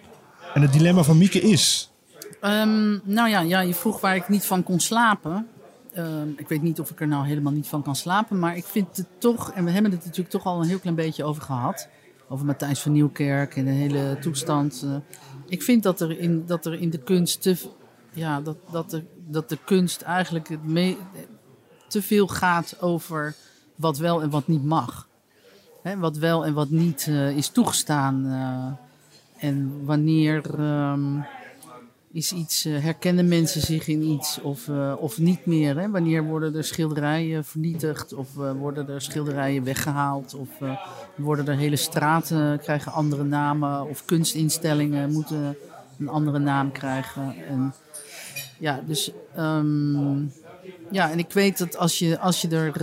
[0.58, 1.92] En het dilemma van Mieke is.
[2.42, 5.48] Ehm, nou ja, ja, je vroeg waar ik niet van kon slapen.
[5.94, 8.40] Ehm, ik weet niet of ik er nou helemaal niet van kan slapen.
[8.40, 10.96] Maar ik vind het toch, en we hebben het natuurlijk toch al een heel klein
[10.96, 11.88] beetje over gehad.
[12.30, 14.82] Over Matthijs van Nieuwkerk en de hele toestand.
[14.86, 14.96] eh.
[15.48, 17.56] ik vind dat er in, dat er in de kunst te,
[18.14, 20.98] ja, dat, dat, de, dat de kunst eigenlijk het me-
[21.88, 23.36] te veel gaat over
[23.76, 25.08] wat wel en wat niet mag.
[25.98, 28.26] Wat wel en wat niet eh, is toegestaan.
[28.26, 28.86] eh,
[29.40, 31.20] en wanneer ehm,
[32.18, 35.80] is iets, eh, herkennen mensen zich in iets of, eh, of niet meer?
[35.80, 35.90] Hè?
[35.90, 40.34] Wanneer worden er schilderijen vernietigd of eh, worden er schilderijen weggehaald?
[40.34, 40.50] Of
[41.16, 45.58] worden er hele straten, krijgen andere namen of kunstinstellingen moeten
[46.00, 47.36] een andere naam krijgen?
[47.48, 47.74] En,
[48.60, 50.20] ja, dus ehm,
[50.92, 52.82] ja, en ik weet dat als je, als je er,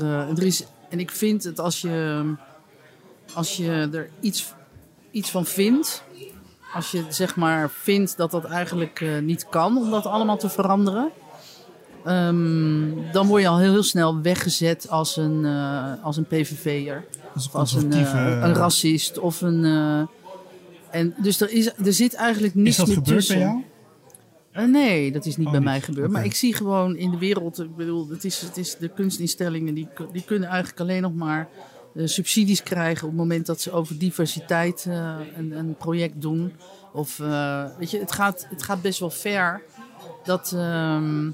[0.89, 2.25] en ik vind het als je,
[3.35, 4.53] als je er iets,
[5.11, 6.03] iets van vindt,
[6.75, 10.49] als je zeg maar vindt dat dat eigenlijk eh, niet kan om dat allemaal te
[10.49, 11.11] veranderen,
[12.05, 17.05] ehm, dan word je al heel, heel snel weggezet als een, eh, als een PVV'er.
[17.37, 19.65] Of als een, eh, een racist of een.
[20.91, 23.39] en dus er, is, er zit eigenlijk niets Is dat meer gebeurd tussen.
[23.39, 23.63] bij jou?
[24.71, 25.69] Nee, dat is niet Oh, bij niet.
[25.69, 26.11] mij gebeurd.
[26.11, 29.75] Maar ik zie gewoon in de wereld, ik bedoel, het is, het is de kunstinstellingen
[29.75, 31.49] die, die kunnen eigenlijk alleen nog maar
[31.95, 36.53] subsidies krijgen op het moment dat ze over diversiteit eh, een, een project doen.
[36.93, 39.63] Of eh, weet je, het gaat, het gaat best wel ver
[40.25, 41.31] dat, ehm,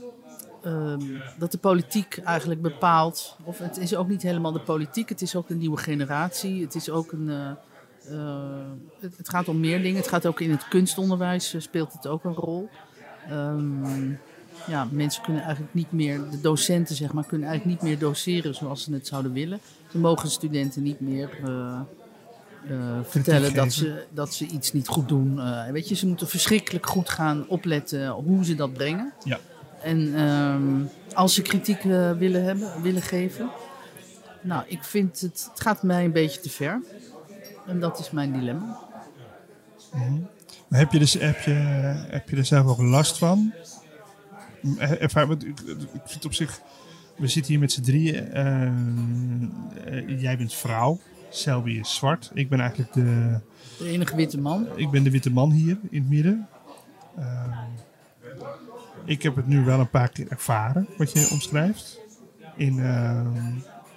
[0.62, 1.00] ehm,
[1.38, 3.36] dat de politiek eigenlijk bepaalt.
[3.44, 6.62] Of het is ook niet helemaal de politiek, het is ook een nieuwe generatie.
[6.62, 7.28] Het is ook een.
[7.30, 7.50] eh,
[8.08, 8.70] eh,
[9.00, 9.96] het, het gaat om meer dingen.
[10.00, 12.68] Het gaat ook in het kunstonderwijs, eh, speelt het ook een rol.
[13.28, 14.10] Ehm,
[14.66, 18.54] ja, mensen kunnen eigenlijk niet meer, de docenten zeg maar, kunnen eigenlijk niet meer doseren
[18.54, 19.60] zoals ze het zouden willen.
[19.90, 21.80] Ze mogen studenten niet meer eh,
[22.68, 25.40] eh, vertellen dat ze, dat ze iets niet goed doen.
[25.40, 29.12] Eh, weet je, ze moeten verschrikkelijk goed gaan opletten hoe ze dat brengen.
[29.24, 29.38] Ja.
[29.82, 31.82] En ehm, als ze kritiek
[32.18, 33.50] willen, hebben, willen geven.
[34.40, 36.82] Nou, ik vind het, het gaat mij een beetje te ver.
[37.66, 38.78] En dat is mijn dilemma.
[40.68, 41.52] Maar heb je, dus, heb, je,
[42.10, 43.52] heb je er zelf ook last van?
[44.98, 46.60] Ik vind het op zich...
[47.20, 48.32] We zitten hier met z'n drieën.
[48.32, 50.98] eh, eh, jij bent vrouw.
[51.30, 52.30] Selby is zwart.
[52.34, 53.38] Ik ben eigenlijk de,
[53.78, 54.66] De enige witte man.
[54.76, 56.48] ik ben de witte man hier in het midden.
[57.18, 57.50] Ehm,
[59.04, 62.00] ik heb het nu wel een paar keer ervaren, wat je omschrijft.
[62.56, 62.74] In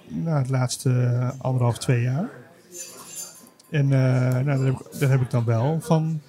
[0.08, 2.28] nou, het laatste anderhalf, twee jaar.
[3.70, 6.20] En eh, nou, daar, heb ik, daar heb ik dan wel van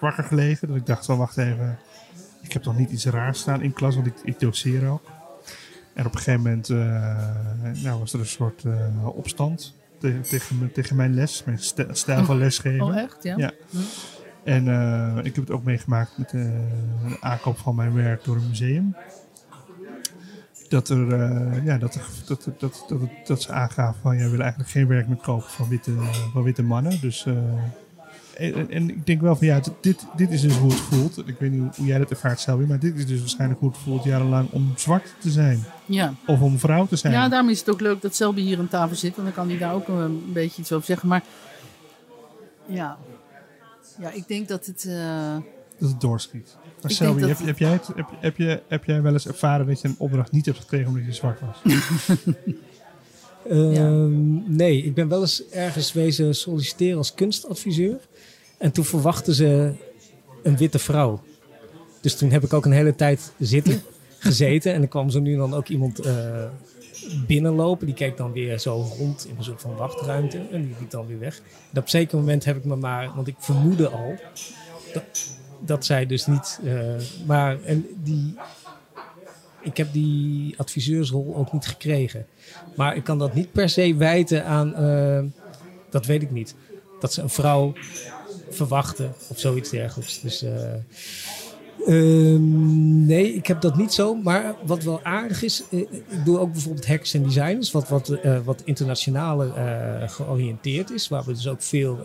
[0.00, 0.68] wakker gelegen.
[0.68, 1.78] Dat ik dacht van, wacht even.
[2.42, 5.10] Ik heb toch niet iets raars staan in klas, want ik, ik doseer ook.
[5.94, 10.72] En op een gegeven moment eh, nou, was er een soort eh, opstand te- tegen,
[10.72, 11.44] tegen mijn les.
[11.44, 12.86] Mijn st- stijl van lesgeven.
[12.86, 13.22] Oh, echt?
[13.22, 13.36] Ja.
[13.36, 13.52] Ja.
[14.44, 16.66] En eh, ik heb het ook meegemaakt met de
[17.20, 18.96] aankoop van mijn werk door een museum.
[20.68, 21.06] Dat, er,
[21.64, 24.86] ja, dat, er, dat, dat, dat, dat, ze aangaven van, ja, we willen eigenlijk geen
[24.86, 25.92] werk meer kopen van witte,
[26.32, 27.00] van witte mannen.
[27.00, 27.26] Dus,
[28.36, 31.28] en, en ik denk wel van, ja, dit, dit is dus hoe het voelt.
[31.28, 33.78] Ik weet niet hoe, jij dat ervaart, Selby, maar dit is dus waarschijnlijk hoe het
[33.78, 35.64] voelt jarenlang om zwart te zijn.
[35.86, 36.14] Ja.
[36.26, 37.12] Of om vrouw te zijn.
[37.12, 39.16] Ja, daarom is het ook leuk dat Selby hier aan tafel zit.
[39.16, 41.08] Want dan kan hij daar ook een beetje iets over zeggen.
[41.08, 41.22] Maar
[42.66, 42.98] ja,
[43.98, 44.84] ja ik denk dat het...
[44.84, 45.36] eh,
[45.78, 46.56] dat het doorschiet.
[46.82, 49.66] Maar Ik Selby, heb, heb, jij het, heb, heb, je, heb jij wel eens ervaren
[49.66, 51.62] dat je een opdracht niet hebt gekregen omdat je zwart was?
[53.48, 57.96] Ehm, Nee, ik ben wel eens ergens wezen solliciteren als kunstadviseur.
[58.58, 59.72] En toen verwachten ze
[60.42, 61.22] een witte vrouw.
[62.00, 63.82] Dus toen heb ik ook een hele tijd zitten,
[64.18, 64.72] gezeten.
[64.72, 66.44] En er kwam zo nu en dan ook iemand eh,
[67.26, 67.86] binnenlopen.
[67.86, 70.38] Die keek dan weer zo rond in een soort van wachtruimte.
[70.50, 71.36] En die liep dan weer weg.
[71.72, 73.10] En op een zeker moment heb ik me maar...
[73.14, 74.14] Want ik vermoedde al
[74.92, 75.02] dat,
[75.60, 76.60] dat zij dus niet...
[76.64, 76.94] eh,
[77.26, 78.34] maar en die...
[79.64, 82.26] Ik heb die adviseursrol ook niet gekregen.
[82.76, 85.22] Maar ik kan dat niet per se wijten aan, eh,
[85.90, 86.54] dat weet ik niet,
[87.00, 87.72] dat ze een vrouw
[88.50, 90.20] verwachten of zoiets dergelijks.
[90.20, 90.72] Dus eh,
[91.86, 94.14] ehm, nee, ik heb dat niet zo.
[94.14, 98.18] Maar wat wel aardig is, eh, ik doe ook bijvoorbeeld hackers en designers, wat, wat,
[98.44, 99.52] wat internationaler
[100.08, 101.98] georiënteerd is, waar we dus ook veel,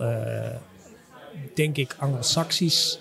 [1.54, 3.00] denk ik, Anglo-Saxisch,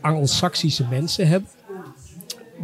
[0.00, 1.50] Anglo-Saxische mensen hebben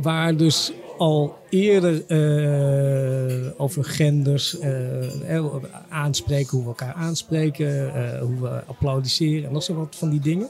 [0.02, 5.44] waar dus al eerder eh, over genders eh, eh,
[5.88, 10.48] aanspreken, hoe we elkaar aanspreken, hoe we applaudisseren en nog zo wat van die dingen.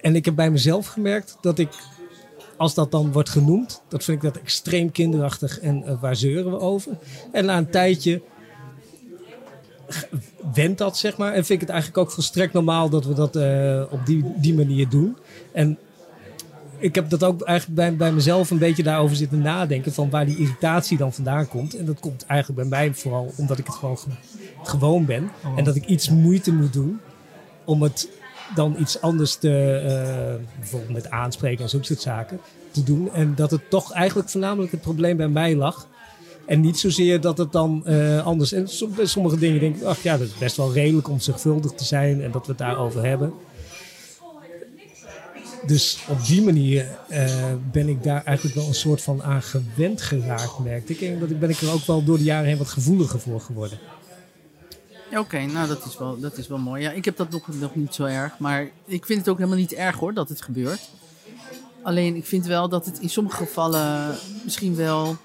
[0.00, 1.68] En ik heb bij mezelf gemerkt dat ik,
[2.56, 6.58] als dat dan wordt genoemd, dat vind ik dat extreem kinderachtig en waar zeuren we
[6.58, 6.98] over.
[7.32, 8.22] En na een tijdje
[10.54, 11.28] wendt dat, zeg maar.
[11.28, 13.36] En vind ik het eigenlijk ook volstrekt normaal dat we dat
[13.90, 15.16] op die, die manier doen.
[15.52, 15.78] En
[16.78, 19.92] ik heb dat ook eigenlijk bij, bij mezelf een beetje daarover zitten nadenken.
[19.92, 21.76] Van waar die irritatie dan vandaan komt.
[21.76, 24.08] En dat komt eigenlijk bij mij vooral omdat ik het gewoon ge-
[24.62, 25.30] gewoon ben.
[25.56, 27.00] En dat ik iets moeite moet doen
[27.64, 28.08] om het
[28.54, 33.12] dan iets anders te, eh, bijvoorbeeld met aanspreken en zo'n soort zaken, te doen.
[33.12, 35.86] En dat het toch eigenlijk voornamelijk het probleem bij mij lag.
[36.46, 38.52] En niet zozeer dat het dan eh, anders.
[38.52, 38.68] En
[39.02, 42.22] sommige dingen denk ik, ach ja, dat is best wel redelijk om zorgvuldig te zijn
[42.22, 43.32] en dat we het daarover hebben.
[45.66, 50.02] Dus op die manier eh, ben ik daar eigenlijk wel een soort van aan gewend
[50.02, 51.00] geraakt, merkte ik.
[51.00, 53.78] En dat ben ik er ook wel door de jaren heen wat gevoeliger voor geworden.
[55.14, 56.82] Oké, nou dat is, wel, dat is wel mooi.
[56.82, 58.38] Ja, ik heb dat nog, nog niet zo erg.
[58.38, 60.90] Maar ik vind het ook helemaal niet erg hoor dat het gebeurt.
[61.82, 65.16] Alleen ik vind wel dat het in sommige gevallen misschien wel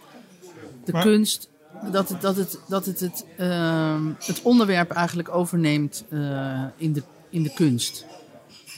[0.86, 1.50] de Maar- kunst.
[1.92, 7.04] Dat het, dat het, dat het, het, ehm, het onderwerp eigenlijk overneemt eh, in, de,
[7.30, 8.06] in de kunst.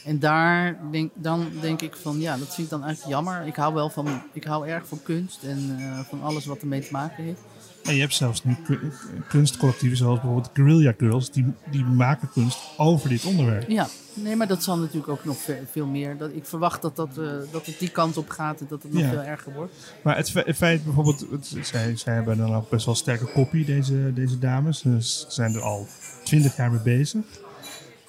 [0.04, 3.46] En daar denk, dan denk ik van ja, dat vind ik dan eigenlijk jammer.
[3.46, 6.80] Ik hou wel van, ik hou erg van kunst en eh, van alles wat ermee
[6.80, 7.40] te maken heeft.
[7.84, 8.92] En je hebt zelfs nu ku-
[9.28, 13.68] kunstcollectieven zoals bijvoorbeeld Guerrilla Girls, die, die maken kunst over dit onderwerp.
[13.68, 16.16] Ja, nee, maar dat zal natuurlijk ook nog ve- veel meer.
[16.16, 18.92] Dat, ik verwacht dat, dat, eh, dat het die kant op gaat en dat het
[18.92, 19.08] nog Ja.
[19.08, 19.72] veel erger wordt.
[20.02, 23.64] Maar het, het feit bijvoorbeeld, het- zij, zij hebben dan ook best wel sterke kopie,
[23.64, 24.78] deze, deze dames.
[24.80, 24.96] Ze
[25.28, 25.86] zijn er al
[26.24, 27.20] twintig jaar mee bezig.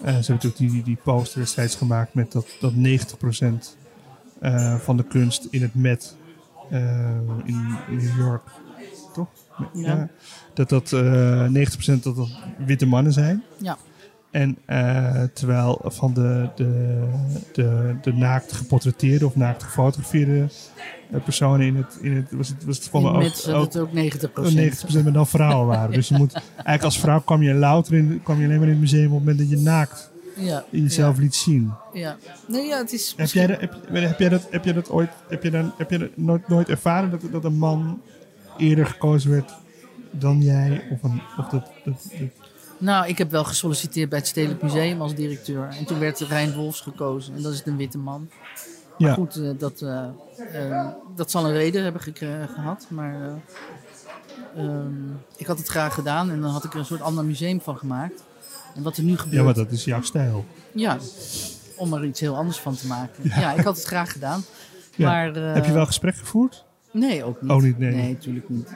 [0.01, 2.75] Eh, ze hebben natuurlijk die, die, poster destijds gemaakt met dat, dat 90%
[4.39, 6.15] eh, van de kunst in het Met
[6.69, 8.43] eh, in, in New York,
[9.13, 9.27] toch?
[9.73, 10.09] Ja.
[10.53, 13.43] Dat dat eh 90% dat dat witte mannen zijn.
[13.57, 13.77] Ja.
[14.35, 17.01] En eh, terwijl van de, de,
[17.53, 20.47] de, de naakt geportretteerde of naakt gefotografeerde
[21.11, 24.99] eh, personen in het, in het was het, was het In ook, ook ook 90
[24.99, 25.93] 90% maar dan vrouwen waren.
[25.93, 28.73] Dus je moet eigenlijk als vrouw kwam je louter in, kwam je alleen maar in
[28.73, 31.71] het museum op het moment dat je naakt Ja, jezelf liet zien.
[31.93, 32.17] ja.
[32.47, 35.09] Nee, ja, het is Heb jij, dat, heb, heb jij dat, heb jij dat ooit,
[35.29, 38.01] heb je dan, heb je dat nooit, nooit ervaren dat, dat een man
[38.57, 39.53] eerder gekozen werd
[40.11, 40.83] dan jij?
[40.91, 42.44] Of, een, of dat, dat, dat-
[42.85, 45.67] Nou, ik heb wel gesolliciteerd bij het Stedelijk Museum als directeur.
[45.79, 47.35] En toen werd Rijn Wolfs gekozen.
[47.35, 48.29] En dat is een witte man.
[48.97, 49.13] ja.
[49.13, 50.07] Goed, eh, dat, eh,
[50.53, 52.01] eh, dat zal een reden hebben
[52.55, 52.85] gehad.
[52.89, 56.31] Maar eh, ehm, ik had het graag gedaan.
[56.31, 58.23] En dan had ik er een soort ander museum van gemaakt.
[58.75, 59.35] En wat er nu gebeurt...
[59.35, 60.45] ja, maar dat is jouw stijl.
[60.71, 60.97] Ja,
[61.75, 63.23] om er iets heel anders van te maken.
[63.23, 64.43] Ja, ik had het graag gedaan.
[64.95, 65.09] Ja.
[65.09, 66.65] Maar, Heb je wel gesprek gevoerd?
[66.91, 67.51] Nee, ook niet.
[67.51, 67.91] Oh, niet, nee.
[67.91, 68.69] Nee, natuurlijk niet.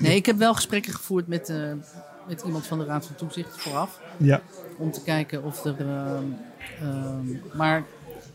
[0.00, 1.52] Nee, ik heb wel gesprekken gevoerd met,
[2.28, 4.00] met iemand van de Raad van Toezicht vooraf.
[4.16, 4.40] Ja,
[4.76, 5.74] Om te kijken of er.
[5.80, 6.24] ehm,
[6.80, 7.84] ehm, maar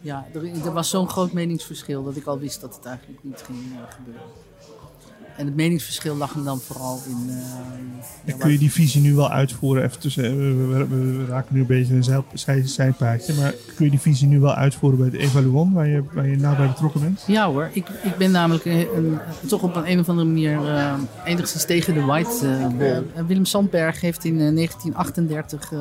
[0.01, 3.41] ja, er, er was zo'n groot meningsverschil dat ik al wist dat het eigenlijk niet
[3.45, 4.23] ging eh, gebeuren.
[5.37, 7.33] En het meningsverschil lag hem dan vooral in.
[8.25, 9.83] ja, En kun je die visie nu wel uitvoeren?
[9.83, 13.33] Even tussen, eh, we, we- we- we raken nu een beetje een zeil- zij- zijpaadje.
[13.33, 16.37] Maar kun je die visie nu wel uitvoeren bij de Evaluon, waar je, waar je
[16.37, 17.23] nou bij betrokken bent?
[17.27, 19.17] Ja hoor, ik, ik ben namelijk een, een-
[19.47, 20.93] toch op een, een of andere manier eh,
[21.25, 23.03] enigszins tegen de white eh, wall.
[23.13, 25.79] En Willem Sandberg heeft in eh, 1938 eh,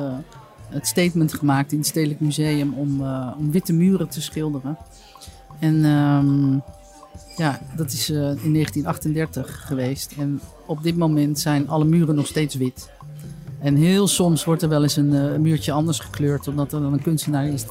[0.69, 4.77] het statement gemaakt in het Stedelijk Museum om, eh, om witte muren te schilderen.
[5.59, 6.57] En ehm,
[7.35, 10.13] ja, dat is eh, in 1938 geweest.
[10.19, 12.89] En op dit moment zijn alle muren nog steeds wit.
[13.59, 16.93] En heel soms wordt er wel eens een, eh, muurtje anders gekleurd, omdat er dan
[16.93, 17.65] een kunstenaar is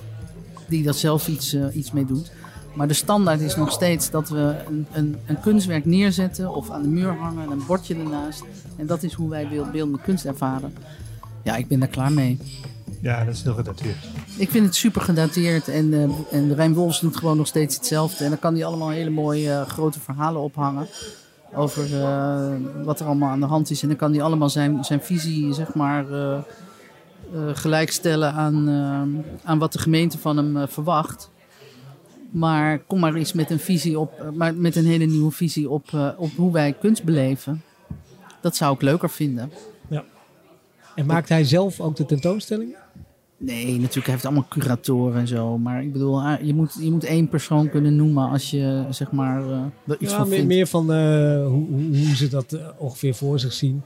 [0.68, 2.32] die daar zelf iets, eh, iets mee doet.
[2.74, 6.82] Maar de standaard is nog steeds dat we een, een, een kunstwerk neerzetten of aan
[6.82, 8.42] de muur hangen en een bordje ernaast.
[8.76, 10.72] En dat is hoe wij beeld- beeldende kunst ervaren.
[11.42, 12.38] Ja, ik ben daar klaar mee.
[13.00, 13.96] Ja, dat is heel gedateerd.
[14.36, 18.24] Ik vind het super gedateerd en, eh en Rijn Wolfs doet gewoon nog steeds hetzelfde.
[18.24, 20.86] En dan kan hij allemaal hele mooie eh, grote verhalen ophangen
[21.54, 22.52] over eh,
[22.84, 23.82] wat er allemaal aan de hand is.
[23.82, 26.06] En dan kan hij allemaal zijn, zijn visie, zeg maar,
[27.52, 28.70] gelijkstellen aan,
[29.44, 31.30] aan wat de gemeente van hem verwacht.
[32.30, 36.14] Maar kom maar eens met een visie op, maar met een hele nieuwe visie op,
[36.16, 37.62] op hoe wij kunst beleven.
[38.40, 39.52] Dat zou ik leuker vinden.
[40.94, 42.76] En maakt hij zelf ook de tentoonstelling?
[43.36, 45.58] Nee, natuurlijk, hij heeft allemaal curatoren en zo.
[45.58, 49.10] Maar ik bedoel, ah, je moet, je moet één persoon kunnen noemen als je zeg
[49.12, 50.52] maar eh, er iets Ja, van meer, vindt.
[50.54, 50.98] meer van eh,
[51.46, 53.82] hoe, hoe, hoe ze dat eh, ongeveer voor zich zien.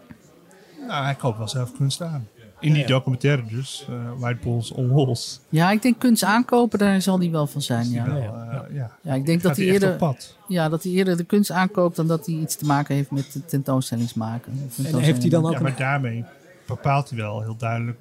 [0.86, 2.28] Nou, hij koopt wel zelf kunst aan.
[2.60, 2.88] In die Ja.
[2.88, 5.40] documentaire dus, eh, White Balls on Walls.
[5.48, 7.90] Ja, ik denk kunst aankopen, daar zal die wel van zijn.
[7.90, 8.66] Ja, Wel, ja, ja.
[8.72, 8.90] ja.
[9.02, 10.36] ja ik denk dat Gaat hij, hij eerder, pad.
[10.48, 13.32] ja, dat hij eerder de kunst aankoopt dan dat hij iets te maken heeft met
[13.32, 14.52] de tentoonstellingsmaken.
[14.66, 16.24] Of En heeft hij dan ook Ja, maar daarmee
[16.66, 17.98] bepaalt hij wel heel duidelijk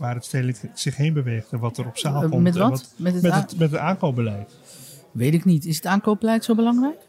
[0.00, 2.42] waar het stedelijk zich heen beweegt en wat er op zaal Eh, komt.
[2.42, 2.94] met en wat?
[2.96, 4.56] Met het, Met het, met het aankoopbeleid.
[5.12, 5.64] Weet ik niet.
[5.64, 7.08] Is het aankoopbeleid zo belangrijk?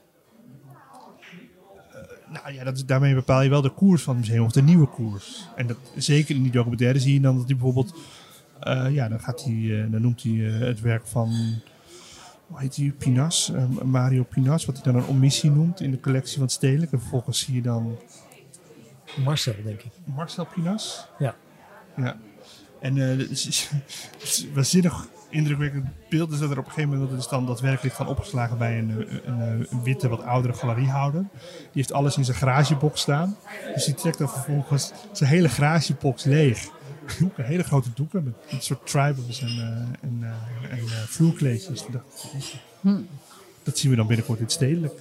[2.29, 4.87] Nou ja, dat daarmee bepaal je wel de koers van het museum, of de nieuwe
[4.87, 5.47] koers.
[5.55, 7.93] En dat, zeker in die documentaire zie je dan dat hij bijvoorbeeld...
[8.59, 11.29] eh, ja, dan, gaat hij, eh, dan noemt hij eh, het werk van...
[12.47, 12.93] Hoe heet hij?
[12.97, 16.51] Pinas, eh, Mario Pinas, wat hij dan een omissie noemt in de collectie van het
[16.51, 16.91] Stedelijk.
[16.91, 17.97] En vervolgens zie je dan
[19.23, 19.91] Marcel, denk ik.
[20.15, 21.07] Marcel Pinas.
[21.19, 21.35] Ja.
[21.97, 22.17] Ja.
[22.81, 23.69] En eh, het is-
[24.11, 27.27] het is een waanzinnig indrukwekkend beeld is dat er op een gegeven moment dat is
[27.27, 30.53] dan dat werk ligt dan opgeslagen bij een, eh, een, een, een witte, wat oudere
[30.53, 31.21] galeriehouder.
[31.21, 33.35] Die heeft alles in zijn garagebox staan.
[33.73, 36.69] Dus die trekt dan vervolgens zijn hele garagebox leeg.
[37.19, 41.85] Doeken, hele grote doeken met een soort tribals en, eh, en, eh, en eh, vloerkleedjes.
[42.81, 42.99] Hm.
[43.63, 44.93] Dat zien we dan binnenkort in het stedelijk.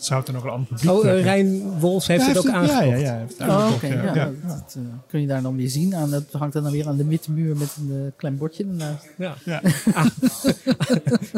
[0.00, 1.22] Zou het dan ook een ander publiek Oh, eh, trekken?
[1.22, 2.78] Rijn Wolfs heeft Ja, het ook aangekocht.
[2.78, 3.10] Ja, ja, ja.
[3.10, 3.94] hij heeft het Oh, aangekocht, oké.
[3.94, 4.24] ja, ja, ja.
[4.24, 5.94] Dat, dat, eh, kun je daar dan weer zien.
[5.94, 9.06] Aan, dat hangt dan weer aan de witte muur met een eh, klein bordje ernaast.
[9.16, 9.34] Ja.
[9.44, 9.60] Ja.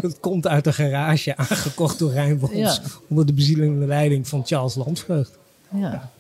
[0.01, 2.55] Het komt uit de garage, aangekocht door Rijn Wolfs.
[2.57, 2.79] Ja.
[3.09, 5.39] Onder de bezielende leiding van Charles Landvreugd.
[5.75, 6.11] Ja.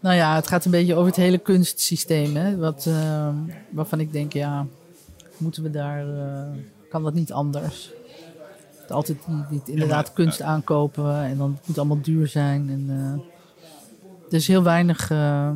[0.00, 2.36] Nou ja, het gaat een beetje over het hele kunstsysteem.
[2.36, 2.56] Hè?
[2.56, 2.88] Wat,
[3.70, 4.66] waarvan ik denk, ja,
[5.36, 6.42] moeten we daar, eh,
[6.90, 7.90] kan dat niet anders?
[8.90, 12.68] Altijd niet, niet inderdaad maar, kunst aankopen en dan het moet allemaal duur zijn.
[12.70, 15.46] En, eh, er is heel weinig, eh,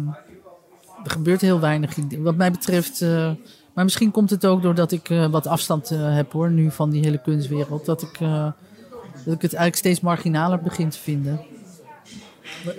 [1.05, 1.97] er gebeurt heel weinig.
[2.19, 3.31] Wat mij betreft, eh,
[3.75, 7.23] maar misschien komt het ook doordat ik wat afstand heb hoor, nu van die hele
[7.23, 7.85] kunstwereld.
[7.85, 8.19] Dat ik,
[9.25, 11.41] dat ik het eigenlijk steeds marginaler begin te vinden.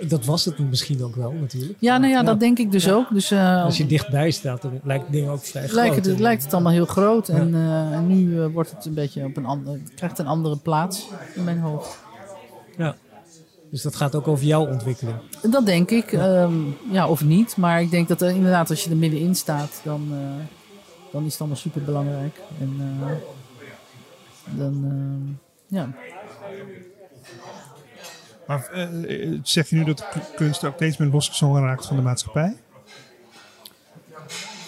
[0.08, 1.74] Dat was het misschien ook wel, natuurlijk.
[1.78, 2.24] Ja, nou ja, Ja.
[2.24, 2.92] dat denk ik dus Ja.
[2.92, 3.06] ook.
[3.12, 6.06] Dus, eh, Als je dichtbij staat, dan lijkt het ding ook vrij lijkt, groot.
[6.06, 7.28] het, lijkt het allemaal heel groot.
[7.28, 10.56] En, eh, nu eh, wordt het een beetje op een andere, het krijgt een andere
[10.56, 11.98] plaats in mijn hoofd.
[12.76, 12.96] Ja.
[13.70, 15.16] Dus dat gaat ook over jouw ontwikkeling.
[15.50, 16.12] Dat denk ik.
[16.12, 16.54] ehm,
[16.90, 17.56] ja, of niet.
[17.56, 20.08] Maar ik denk dat er inderdaad, als je er middenin staat, dan,
[21.12, 22.40] dan is het allemaal super belangrijk.
[22.60, 22.76] En
[24.56, 24.84] dan,
[25.68, 25.88] ehm, ja.
[28.46, 30.04] Maar eh, eh, zeg je nu dat
[30.36, 32.56] kunst ook steeds meer losgezongen raakt van de maatschappij?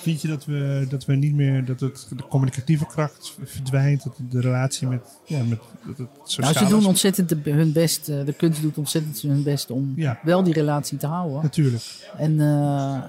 [0.01, 4.13] Vind je dat we, dat we niet meer, dat het, de communicatieve kracht verdwijnt, dat
[4.31, 6.55] de relatie met, ja, met dat het sociale...
[6.55, 8.09] Nou, ze doen ontzettend de, hun best.
[8.09, 10.19] eh, de kunst doet ontzettend hun best om Ja.
[10.23, 11.43] wel die relatie te houden.
[11.43, 11.83] Natuurlijk.
[12.17, 12.41] En,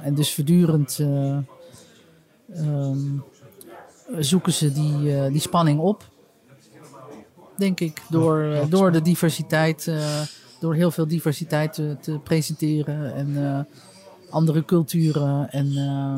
[0.03, 1.37] en dus voortdurend eh,
[2.53, 2.97] ehm,
[4.19, 6.09] zoeken ze die, die spanning op.
[7.57, 8.01] Denk ik.
[8.09, 9.91] Door, door de diversiteit,
[10.59, 13.13] door heel veel diversiteit te, te presenteren.
[13.13, 13.59] En eh,
[14.29, 15.51] andere culturen.
[15.51, 16.17] En, ehm,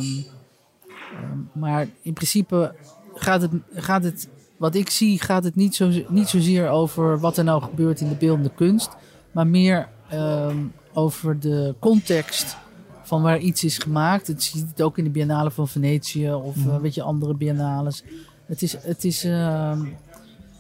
[1.15, 2.75] ehm, maar in principe
[3.15, 4.27] gaat het, gaat het,
[4.57, 8.09] wat ik zie, gaat het niet, zo, niet zozeer over wat er nou gebeurt in
[8.09, 8.89] de beeldende kunst.
[9.31, 10.57] Maar meer ehm,
[10.93, 12.57] over de context
[13.03, 14.27] van waar iets is gemaakt.
[14.27, 18.03] Het ziet het ook in de Biennale van Venetië of eh, weet je, andere biennales.
[18.45, 19.21] Het is, het is,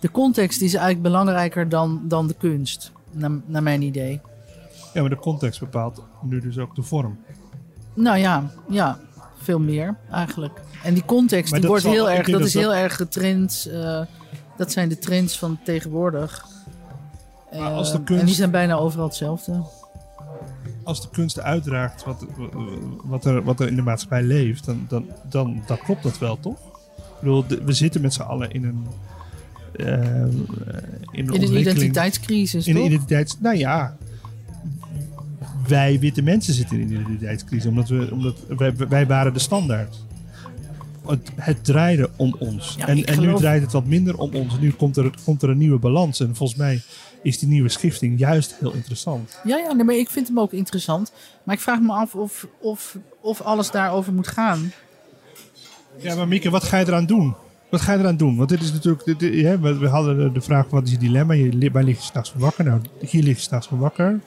[0.01, 4.21] de context is eigenlijk belangrijker dan, dan de kunst, naar, naar mijn idee.
[4.93, 7.19] Ja, maar de context bepaalt nu dus ook de vorm.
[7.93, 8.99] Nou ja, ja,
[9.41, 10.61] veel meer eigenlijk.
[10.83, 13.67] En die context die wordt zal- heel erg, dat dat is dat- heel erg getrend.
[13.71, 14.01] eh,
[14.57, 16.45] dat zijn de trends van tegenwoordig.
[17.51, 19.63] Als de Eh, kunst- En die zijn bijna overal hetzelfde.
[20.83, 22.25] Als de kunst uitdraagt wat,
[23.03, 26.39] wat, er, wat er in de maatschappij leeft, dan, dan, dan, dan klopt dat wel,
[26.39, 26.57] toch?
[26.97, 28.87] Ik bedoel, we zitten met z'n allen in een...
[29.75, 29.85] eh,
[31.11, 33.35] in een In een identiteitscrisis, In een identiteits...
[33.39, 33.97] Nou ja,
[35.67, 37.65] wij witte mensen zitten in een identiteitscrisis.
[37.65, 39.97] Omdat, we, omdat wij, wij waren de standaard.
[41.07, 42.75] Het, het draaide om ons.
[42.77, 44.59] Ja, en en nu draait het wat minder om ons.
[44.59, 46.19] Nu komt er, komt er een nieuwe balans.
[46.19, 46.81] En volgens mij
[47.23, 49.39] is die nieuwe schifting juist heel interessant.
[49.43, 51.11] Ja, ja nee, maar ik vind hem ook interessant.
[51.43, 54.71] Maar ik vraag me af of, of, of alles daarover moet gaan.
[55.97, 57.35] Ja, maar Mieke, wat ga je eraan doen?
[57.71, 58.37] Wat ga je eraan doen?
[58.37, 59.05] Want dit is natuurlijk...
[59.05, 59.19] Dit,
[59.59, 61.33] we, we hadden de, vraag, wat is je dilemma?
[61.33, 62.65] Je, waar lig je s'nachts van wakker?
[62.65, 64.19] Nou, hier lig je s'nachts van wakker.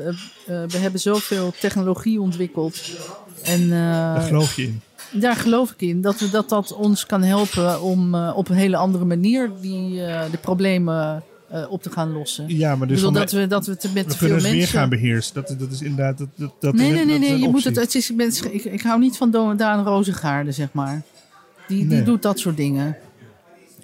[0.46, 2.80] we hebben zoveel technologie ontwikkeld.
[3.42, 3.68] En eh,
[4.14, 4.80] Daar geloof je in.
[5.20, 6.00] Daar geloof ik in.
[6.00, 10.04] Dat, we, dat dat ons kan helpen om eh, op een hele andere manier die,
[10.04, 12.44] eh, de problemen eh, op te gaan lossen.
[12.48, 14.78] Ja, maar dus bedoel dat we, dat we te, met we veel mensen...
[14.78, 15.34] gaan beheersen.
[15.34, 16.18] Dat, dat is inderdaad...
[16.18, 17.38] Dat, dat, dat Nee, nee, nee, nee.
[17.38, 21.02] Je moet het, het is, ik, ik, hou niet van Daan Rozengaarde, zeg maar.
[21.68, 22.96] Die, die doet dat soort dingen.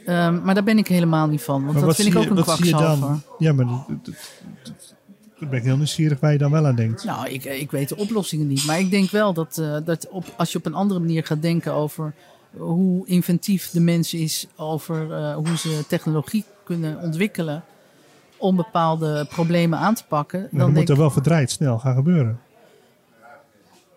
[0.06, 1.64] Ehm, maar daar ben ik helemaal niet van.
[1.64, 3.18] Want Maar dat vind ik ook je- een kwakzalver.
[3.38, 4.14] Ja, maar dat, dat,
[5.40, 7.04] daar ben ik heel nieuwsgierig waar je dan wel aan denkt.
[7.04, 8.66] Nou, ik, ik weet de oplossingen niet.
[8.66, 11.42] Maar ik denk wel dat, eh, dat op, als je op een andere manier gaat
[11.42, 12.14] denken over
[12.56, 17.64] hoe inventief de mens is, over eh, hoe ze technologie kunnen ontwikkelen
[18.36, 20.40] om bepaalde problemen aan te pakken.
[20.40, 22.40] Maar Dan moet denk er wel verdraaid snel gaan gebeuren.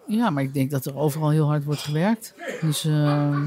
[0.08, 2.34] Ja, maar ik denk dat er overal heel hard wordt gewerkt.
[2.62, 3.38] Dus, eh,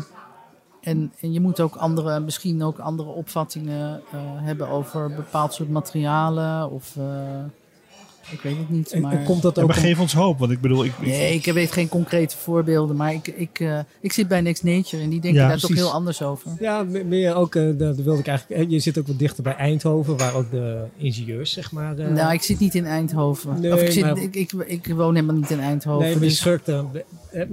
[0.81, 5.71] en, en je moet ook andere, misschien ook andere opvattingen eh, hebben over bepaald soort
[5.71, 6.71] materialen.
[6.71, 7.45] Of eh,
[8.31, 9.01] ik weet het niet.
[9.01, 9.12] Maar...
[9.12, 10.85] en komt dat ook maar om- geef ons hoop, want ik bedoel...
[10.85, 12.97] Ik, ik- Nee, ik weet geen concrete voorbeelden.
[12.97, 15.75] Maar ik, ik, eh, ik zit bij Next Nature en die denken Ja, daar toch
[15.75, 16.51] heel anders over.
[16.61, 18.61] Ja, me- meer ook, eh, dat dat wilde ik eigenlijk.
[18.62, 21.99] eh, Je zit ook wat dichter bij Eindhoven, waar ook de ingenieurs, zeg maar.
[21.99, 23.61] eh, nou, ik zit niet in Eindhoven.
[23.61, 26.03] Nee, of ik, zit, maar- ik, ik, ik woon helemaal niet in Eindhoven.
[26.03, 26.71] nee, maar je dus- schurkt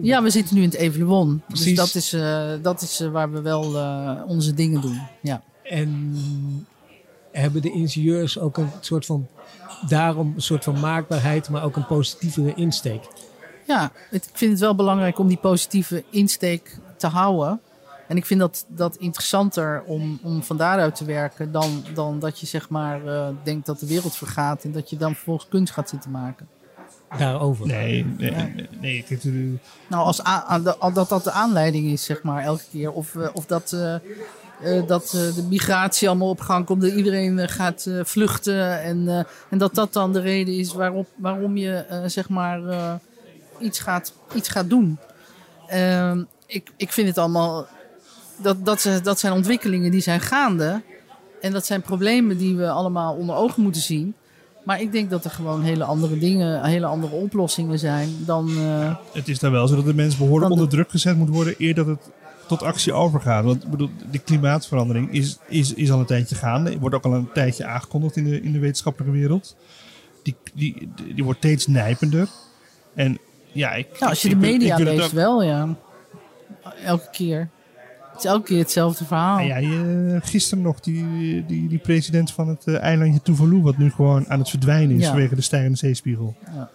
[0.02, 1.42] ja, we zitten nu in het Evaluon.
[1.48, 1.78] Dus Precies.
[1.78, 5.00] dat is, eh, dat is waar we wel eh, onze dingen doen.
[5.22, 5.44] Ja.
[5.64, 6.16] En
[7.32, 9.28] hebben de ingenieurs ook een soort van.
[9.88, 13.04] Daarom een soort van maakbaarheid, maar ook een positievere insteek.
[13.68, 17.62] Ja, het- ik vind het wel belangrijk om die positieve insteek te houden.
[18.08, 22.40] En ik vind dat, dat interessanter om, om van daaruit te werken dan, dan dat
[22.40, 25.74] je zeg maar eh, denkt dat de wereld vergaat en dat je dan vervolgens kunst
[25.74, 26.48] gaat zitten maken.
[27.18, 27.68] Daarover.
[27.68, 28.68] Nee, nee, nee.
[28.80, 29.20] nee, eh,
[29.90, 32.92] Nou, als a- a- dat dat de aanleiding is, zeg maar, elke keer.
[32.92, 33.96] Of, eh, of dat, eh,
[34.62, 38.82] eh, dat eh, de migratie allemaal op gang komt, dat iedereen eh, gaat vluchten.
[38.82, 42.62] En, en dat dat dan de reden is waarop, waarom je zeg maar
[43.60, 44.98] iets, gaat, iets gaat doen.
[45.68, 47.68] Ehm, ik, ik vind het allemaal.
[48.38, 50.82] Dat, dat, ze- dat zijn ontwikkelingen die zijn gaande.
[51.42, 54.16] En dat zijn problemen die we allemaal onder ogen moeten zien.
[54.64, 58.50] Maar ik denk dat er gewoon hele andere dingen, hele andere oplossingen zijn dan.
[59.14, 61.76] Het is dan wel zo dat de mens behoorlijk onder druk gezet moet worden eer
[61.76, 62.10] dat het
[62.48, 63.44] tot actie overgaat.
[63.44, 66.80] Want ik bedoel, de klimaatverandering is, is, is al een tijdje gaande.
[66.80, 69.56] Wordt ook al een tijdje aangekondigd in de, in de wetenschappelijke wereld.
[70.24, 72.28] Die, die, die wordt steeds nijpender.
[72.96, 73.18] En
[73.52, 75.76] ja, ik, nou, als je ik de ik media het leest, ook- wel ja.
[76.86, 77.50] Elke keer.
[78.12, 79.38] Het is elke keer hetzelfde verhaal.
[79.38, 83.78] Ah, ja, je- gisteren nog die, die, die president van het eh, eilandje Tuvalu, wat
[83.78, 85.10] nu gewoon aan het verdwijnen is Ja.
[85.10, 86.36] vanwege de stijgende zeespiegel.
[86.56, 86.70] Ja,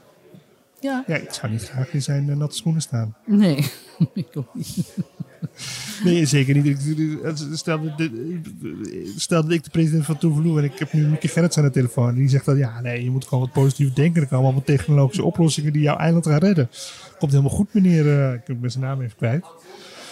[0.81, 3.15] Ja, ik zou niet graag in zijn eh, natte schoenen staan.
[3.27, 3.57] nee.
[4.15, 4.95] ik ook niet.
[6.05, 6.79] Nee, zeker niet.
[7.53, 8.09] Stel dat,
[9.17, 11.71] stel dat ik de president van Tuvalu en ik heb nu Mieke Gerrits aan de
[11.71, 12.09] telefoon.
[12.09, 14.23] En die zegt dan, ja nee, je moet gewoon wat positief denken.
[14.23, 16.71] Er komen allemaal technologische oplossingen die jouw eiland gaan redden.
[17.19, 18.19] Komt helemaal goed, meneer.
[18.19, 19.45] eh, ik ben zijn naam even kwijt.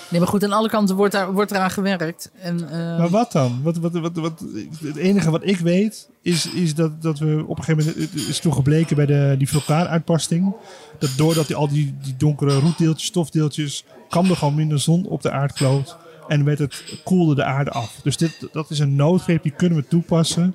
[0.08, 2.30] Nee, maar goed, aan alle kanten wordt, daar, wordt eraan gewerkt.
[2.40, 3.60] En, eh, Maar wat dan?
[3.62, 4.44] Wat, wat, wat, wat,
[4.84, 8.28] het enige wat ik weet is, is dat, dat we op een gegeven moment, het
[8.28, 10.54] is toen gebleken bij de, die vulkaanuitbarsting,
[10.98, 15.22] dat doordat die, al die, die donkere roetdeeltjes, stofdeeltjes, kwam er gewoon minder zon op
[15.22, 15.96] de aardkloot
[16.28, 18.00] en werd het, koelde de aarde af.
[18.02, 20.54] Dus dit, dat is een noodgreep, die kunnen we toepassen.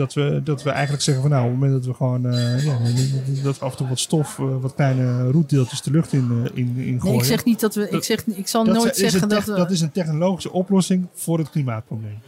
[0.00, 2.64] Dat we, dat we eigenlijk zeggen van nou, op het moment dat we gewoon eh,
[2.64, 2.78] ja,
[3.42, 6.58] dat we af en toe wat stof, eh, wat kleine roetdeeltjes de lucht in, eh,
[6.58, 7.00] in, in gooien.
[7.04, 7.88] nee, ik zeg niet dat we.
[7.90, 9.54] Ik, zeg, ik zal nooit zeggen dat we.
[9.54, 12.18] dat is een technologische oplossing voor het klimaatprobleem.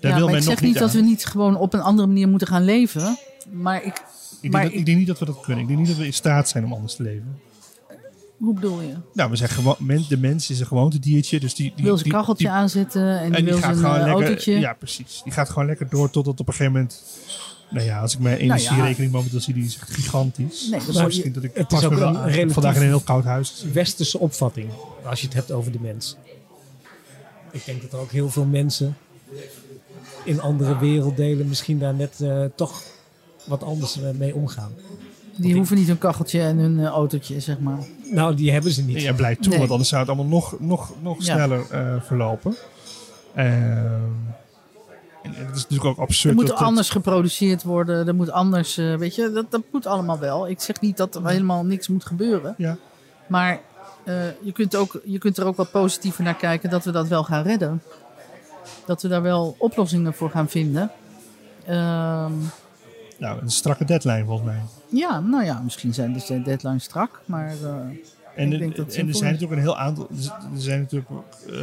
[0.00, 1.80] Daar ja, wil maar men ik nog zeg niet dat we niet gewoon op een
[1.80, 3.18] andere manier moeten gaan leven.
[3.52, 4.02] Maar ik.
[4.40, 5.62] Ik Maar denk, dat, ik- ik denk niet dat we dat kunnen.
[5.62, 7.38] Ik denk niet dat we in staat zijn om anders te leven.
[8.38, 8.94] Hoe bedoel je?
[9.12, 11.40] Nou, we zijn gewoon, men, de mens is een gewoontediertje.
[11.40, 13.92] Dus die, die, wil zijn kacheltje die- aanzetten en, En die die wil gaat zijn
[13.92, 14.12] eh, lekker.
[14.22, 14.52] autootje.
[14.58, 15.20] Ja, precies.
[15.24, 17.02] Die gaat gewoon lekker door totdat op een gegeven moment.
[17.70, 20.68] Nou ja, als ik mijn energierekening momenteel zie, die is echt gigantisch.
[20.70, 22.28] Nee, dat is- dat ik het pas is ook me wel een aan.
[22.28, 23.64] Relatief- vandaag in een heel koud huis.
[23.72, 24.70] westerse opvatting,
[25.04, 26.16] als je het hebt over de mens.
[27.52, 28.96] Ik denk dat er ook heel veel mensen
[30.24, 32.82] in andere werelddelen misschien daar net eh, toch
[33.46, 34.72] wat anders mee omgaan.
[35.36, 37.78] Die hoeven niet hun kacheltje en hun eh, autootje, zeg maar.
[38.10, 39.00] Nou, die hebben ze niet.
[39.02, 39.58] Ja, blijft toe, Nee.
[39.58, 41.34] want anders zou het allemaal nog, nog, nog Ja.
[41.34, 42.54] sneller eh, verlopen.
[43.34, 43.46] Ehm,
[45.22, 46.34] en het is natuurlijk ook Er absurd.
[46.34, 48.06] moet dat dat- anders geproduceerd worden.
[48.06, 50.48] Er moet anders, eh, weet je, dat, dat moet allemaal wel.
[50.48, 52.54] Ik zeg niet dat er helemaal niks moet gebeuren.
[52.58, 52.76] Ja.
[53.28, 53.60] Maar
[54.04, 57.08] eh, je, kunt ook, je kunt er ook wat positiever naar kijken dat we dat
[57.08, 57.82] wel gaan redden.
[58.86, 60.90] Dat we daar wel oplossingen voor gaan vinden.
[61.66, 62.32] Ehm,
[63.18, 64.60] Nou, een strakke deadline volgens mij.
[64.96, 67.20] Ja, nou ja, misschien zijn de deadlines strak.
[67.24, 67.70] Maar eh,
[68.34, 70.08] En, Ik de- denk dat en er zijn natuurlijk een heel aantal.
[70.54, 71.10] Er zijn natuurlijk.
[71.10, 71.54] ook, eh,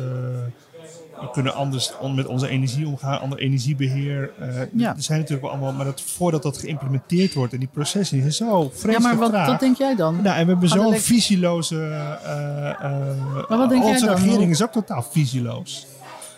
[1.19, 4.31] we kunnen anders met onze energie omgaan, ander energiebeheer.
[4.39, 4.95] eh, Ja.
[4.95, 5.73] Er zijn natuurlijk wel allemaal.
[5.73, 9.31] Maar dat, voordat dat geïmplementeerd wordt en die processen die zijn zo ja, vreselijk maar
[9.31, 10.13] wat, wat denk jij dan?
[10.21, 11.75] Nou, en we hebben zo'n visieloze.
[13.49, 14.15] Maar wat denk jij onze dan?
[14.15, 15.87] regering is ook totaal visieloos.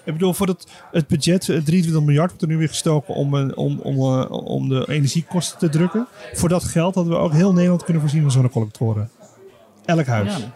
[0.05, 3.37] Ik bedoel, voor het, het budget, eh, 23 miljard wordt er nu weer gestoken om,
[3.37, 6.07] eh, om, om, eh, om de energiekosten te drukken.
[6.33, 9.09] Voor dat geld hadden we ook heel Nederland kunnen voorzien van zonnecollectoren.
[9.85, 10.37] Elk huis.
[10.37, 10.53] Ja.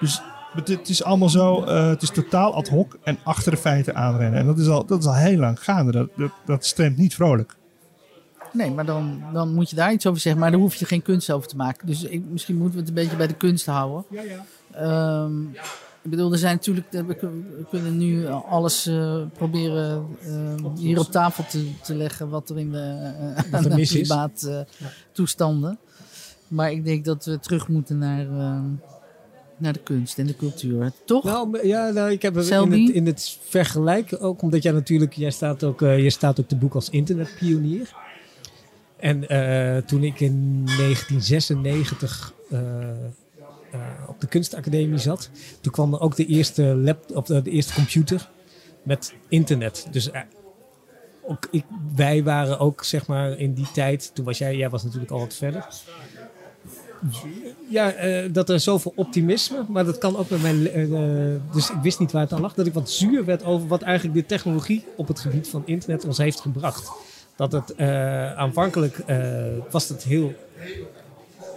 [0.00, 0.22] Dus
[0.64, 4.40] het, is allemaal zo, eh, het is totaal ad hoc en achter de feiten aanrennen.
[4.40, 5.92] En dat is al, dat is al heel lang gaande.
[5.92, 7.56] Dat, dat, dat stemt niet vrolijk.
[8.52, 10.40] Nee, maar dan, dan moet je daar iets over zeggen.
[10.40, 11.86] Maar daar hoef je geen kunst over te maken.
[11.86, 14.04] Dus ik, misschien moeten we het een beetje bij de kunst houden.
[14.10, 14.44] Ja, ja.
[16.02, 16.90] Ik bedoel, er zijn natuurlijk...
[16.90, 22.28] We kun- we kunnen nu alles eh, proberen eh, hier op tafel te, te leggen...
[22.28, 23.12] wat er in de,
[23.52, 23.90] uh, is.
[23.90, 25.78] klimaattoestanden.
[26.48, 28.26] Maar ik denk dat we terug moeten naar,
[29.56, 30.92] naar de kunst en de cultuur.
[31.04, 31.24] Toch?
[31.24, 35.30] Nou, ja, nou, ik heb in het, in het vergelijk ook, omdat jij natuurlijk, jij
[35.30, 37.92] staat ook, je staat ook te boek als internetpionier.
[38.96, 39.20] En
[39.86, 42.32] toen ik in 1996
[43.72, 47.42] eh, eh, op de kunstacademie zat, toen kwam er ook de eerste lap, of de,
[47.50, 48.28] eerste computer
[48.82, 49.86] met internet.
[49.90, 50.20] Dus eh,
[51.22, 51.64] ook ik,
[51.94, 55.18] wij waren ook zeg maar in die tijd, toen was jij, jij was natuurlijk al
[55.18, 55.66] wat verder.
[57.70, 60.68] Ja, eh, dat er zoveel optimisme, maar dat kan ook met mijn.
[60.68, 62.54] eh, eh, dus ik wist niet waar het aan lag.
[62.54, 66.04] Dat ik wat zuur werd over wat eigenlijk de technologie op het gebied van internet
[66.04, 66.90] ons heeft gebracht.
[67.36, 70.34] Dat het eh, aanvankelijk eh, was het heel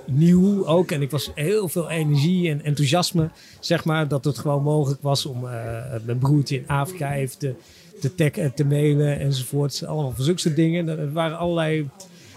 [0.06, 0.92] nieuw ook.
[0.92, 3.30] En ik was heel veel energie en enthousiasme,
[3.60, 4.08] zeg maar.
[4.08, 5.52] Dat het gewoon mogelijk was om eh,
[6.06, 7.54] mijn broertje in Afrika heeft te,
[8.00, 9.84] te taggen, te mailen enzovoort.
[9.86, 10.88] Allemaal van zulke dingen.
[10.88, 11.90] Er waren allerlei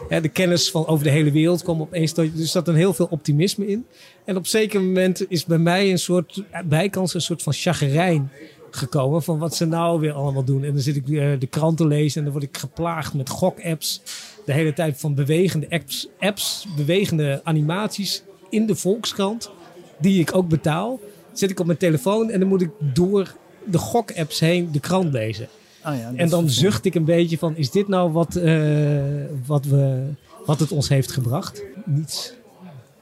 [0.09, 2.37] ja, de kennis van over de hele wereld kwam opeens tot.
[2.37, 3.87] Dus zat een heel veel optimisme in.
[4.25, 8.31] En op zeker moment is bij mij een soort bijkans een soort van chagrijn
[8.71, 10.65] gekomen van wat ze nou weer allemaal doen.
[10.65, 13.29] En dan zit ik weer de krant te lezen en dan word ik geplaagd met
[13.29, 14.03] gok-apps.
[14.45, 19.51] De hele tijd van bewegende apps, apps, bewegende animaties in de Volkskrant,
[19.99, 21.01] die ik ook betaal.
[21.33, 23.35] Zit ik op mijn telefoon en dan moet ik door
[23.65, 25.49] de gok-apps heen de krant lezen.
[25.87, 29.03] Oh ja, En dan zucht ik een beetje van, is dit nou wat, eh,
[29.47, 30.03] wat, we,
[30.47, 31.63] wat het ons heeft gebracht?
[31.85, 32.33] Niets.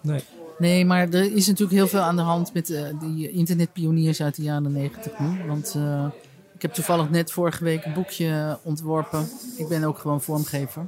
[0.01, 0.21] Nee.
[0.59, 4.37] Nee, maar er is natuurlijk heel veel aan de hand met eh, die internetpioniers uit
[4.37, 5.47] de jaren negentig nu.
[5.47, 6.07] Want eh,
[6.55, 9.29] ik heb toevallig net vorige week een boekje ontworpen.
[9.57, 10.87] Ik ben ook gewoon vormgever.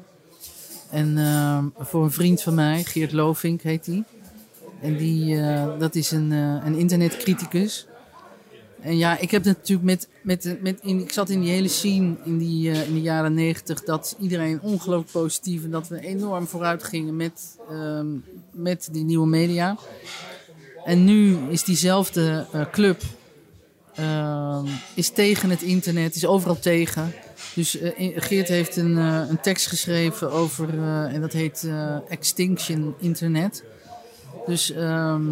[0.90, 4.04] En eh, voor een vriend van mij, Geert Lovink heet die.
[4.84, 7.86] En die, eh, dat is een, eh, een internetcriticus.
[8.80, 12.16] En ja, ik heb natuurlijk met, met, met in, ik zat in die hele scene
[12.24, 16.46] in, die, eh, in de jaren negentig dat iedereen ongelooflijk positief en dat we enorm
[16.46, 18.06] vooruit gingen met, ehm,
[18.50, 19.76] met die nieuwe media.
[20.84, 23.02] En nu is diezelfde club
[23.94, 27.12] ehm, is tegen het internet, is overal tegen.
[27.54, 31.68] Dus eh, Geert heeft een, eh, een tekst geschreven over, eh, en dat heet
[32.08, 33.64] Extinction Internet.
[34.46, 35.22] Dus ehm,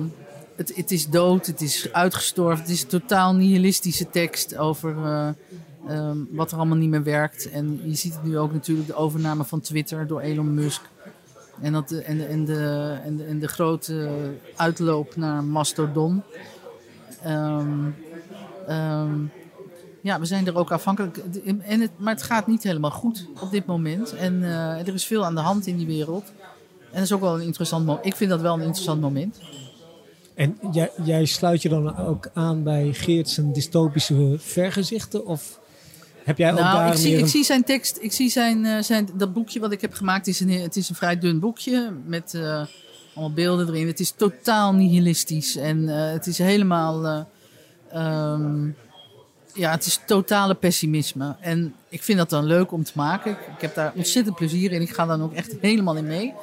[0.57, 2.61] het, het is dood, het is uitgestorven.
[2.61, 5.29] Het is een totaal nihilistische tekst over eh,
[5.87, 7.51] ehm, wat er allemaal niet meer werkt.
[7.51, 10.83] En je ziet het nu ook natuurlijk, de overname van Twitter door Elon Musk.
[11.61, 14.11] En, dat, en, de, de, en, de, grote
[14.57, 16.23] uitloop naar Mastodon.
[17.23, 17.89] Ehm,
[18.69, 19.25] ehm,
[20.03, 21.17] ja, we zijn er ook afhankelijk.
[21.63, 24.15] En het, maar het gaat niet helemaal goed op dit moment.
[24.15, 26.33] En eh, er is veel aan de hand in die wereld.
[26.81, 28.07] En dat is ook wel een interessant moment.
[28.07, 29.41] Ik vind dat wel een interessant moment.
[30.35, 35.27] En jij, jij sluit je dan ook aan bij Geert zijn dystopische vergezichten?
[35.27, 35.61] Of
[36.25, 37.99] heb jij ook Nou, daar ik zie, ik zie zijn tekst.
[38.01, 39.09] Ik zie zijn, eh, zijn.
[39.15, 41.93] Dat boekje wat ik heb gemaakt is een, het is een vrij dun boekje.
[42.07, 42.65] Met eh,
[43.15, 43.87] allemaal beelden erin.
[43.87, 45.57] Het is totaal nihilistisch.
[45.57, 47.27] En het is helemaal.
[47.93, 48.01] Eh,
[48.33, 48.67] ehm,
[49.55, 51.37] ja, het is totale pessimisme.
[51.41, 53.31] En ik vind dat dan leuk om te maken.
[53.31, 54.81] Ik, heb daar ontzettend plezier in.
[54.83, 56.35] Ik ga dan ook echt helemaal in mee.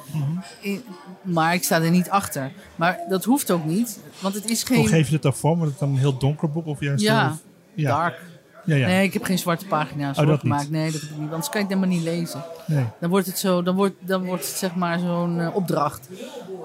[0.60, 0.82] In-
[1.22, 2.52] maar ik sta er niet achter.
[2.76, 4.00] Maar dat hoeft ook niet.
[4.20, 5.56] Want het is Hoe geen geef je het dan vorm?
[5.56, 6.66] Wordt het dan een heel donker boek?
[6.66, 7.38] Of juist Ja, heel-
[7.74, 7.88] ja.
[7.90, 8.20] dark.
[8.64, 8.86] Ja, ja.
[8.86, 10.70] Nee, ik heb geen zwarte pagina's Oh, gemaakt.
[10.70, 11.30] Nee, dat heb ik niet.
[11.30, 12.42] Anders kan ik het helemaal niet lezen.
[12.66, 12.84] Nee.
[13.00, 16.08] Dan wordt het zo, dan wordt, dan wordt het zeg maar zo'n eh, opdracht.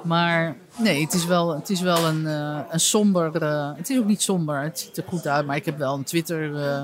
[0.03, 3.41] Maar nee, het is wel, het is wel een, eh, een somber.
[3.41, 5.45] eh, het is ook niet somber, het ziet er goed uit.
[5.45, 6.83] Maar ik heb wel een Twitter, eh,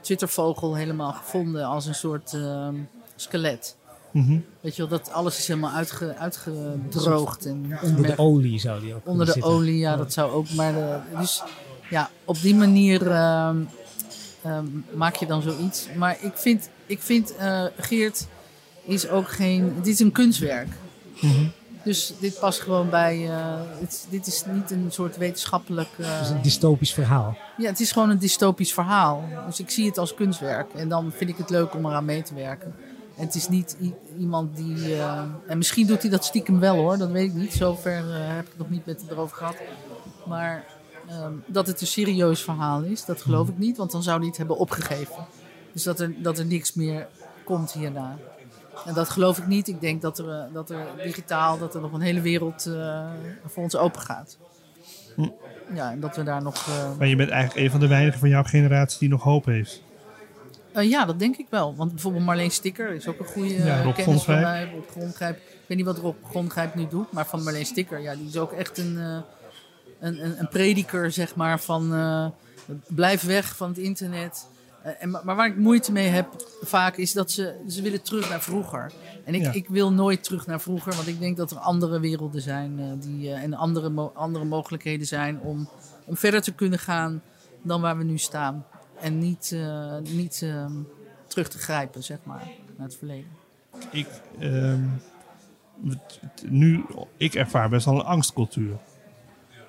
[0.00, 2.68] Twittervogel helemaal gevonden als een soort eh,
[3.16, 3.76] skelet.
[4.10, 4.38] Mhm.
[4.60, 7.46] Weet je wel, dat alles is helemaal uitge, uitgedroogd.
[7.46, 9.50] En onder de olie zou die ook onder de zitten.
[9.50, 10.50] olie, ja, dat zou ook.
[10.50, 11.42] Maar de, dus
[11.90, 13.00] ja, op die manier
[14.42, 15.88] ehm, maak je dan zoiets.
[15.96, 18.26] Maar ik vind, ik vind eh, Geert
[18.84, 19.72] is ook geen.
[19.76, 20.68] Dit is een kunstwerk.
[21.20, 21.44] Mhm.
[21.84, 23.28] Dus dit past gewoon bij.
[23.28, 25.88] eh, het, dit is niet een soort wetenschappelijk.
[25.98, 27.36] eh, Dat is een dystopisch verhaal.
[27.56, 29.24] ja, het is gewoon een dystopisch verhaal.
[29.46, 30.72] Dus ik zie het als kunstwerk.
[30.74, 32.74] En dan vind ik het leuk om eraan mee te werken.
[33.16, 33.76] En het is niet
[34.18, 34.94] iemand die.
[34.96, 37.52] eh, en misschien doet hij dat stiekem wel hoor, dat weet ik niet.
[37.52, 39.56] Zover eh, heb ik het nog niet met hem erover gehad.
[40.26, 40.64] Maar
[41.08, 44.26] ehm, dat het een serieus verhaal is, dat geloof ik niet, want dan zou hij
[44.28, 45.26] het hebben opgegeven.
[45.72, 47.06] Dus dat er, dat er niks meer
[47.44, 48.16] komt hierna.
[48.86, 49.68] En dat geloof ik niet.
[49.68, 53.10] Ik denk dat er, eh, dat er digitaal dat er nog een hele wereld eh,
[53.46, 54.36] voor ons open gaat.
[55.74, 56.54] Ja, en dat we daar nog.
[56.68, 59.44] eh, Maar je bent eigenlijk een van de weinigen van jouw generatie die nog hoop
[59.44, 59.82] heeft.
[60.74, 61.74] Ja, dat denk ik wel.
[61.76, 64.70] Want bijvoorbeeld Marleen Sticker is ook een goede Ja, Rob kennis van mij.
[64.94, 65.00] Rob.
[65.20, 68.36] Ik weet niet wat Rob Grondgrijp nu doet, maar van Marleen Sticker, ja, die is
[68.36, 69.22] ook echt een,
[70.02, 72.26] een, een, een prediker, zeg maar, van eh,
[72.88, 74.48] blijf weg van het internet.
[74.82, 76.26] Eh, en, maar waar ik moeite mee heb
[76.62, 78.92] vaak is dat ze, ze willen terug naar vroeger.
[79.24, 79.52] En ik, Ja.
[79.52, 82.86] ik wil nooit terug naar vroeger, want ik denk dat er andere werelden zijn eh,
[83.00, 85.68] die, en andere, mo- andere mogelijkheden zijn om,
[86.04, 87.22] om verder te kunnen gaan
[87.62, 88.66] dan waar we nu staan.
[89.00, 89.56] En niet,
[90.12, 90.72] niet ehm,
[91.26, 93.30] terug te grijpen, zeg maar, naar het verleden.
[93.90, 94.06] Ik,
[94.38, 94.80] ehm,
[96.46, 96.84] nu,
[97.16, 98.76] ik ervaar best wel een angstcultuur.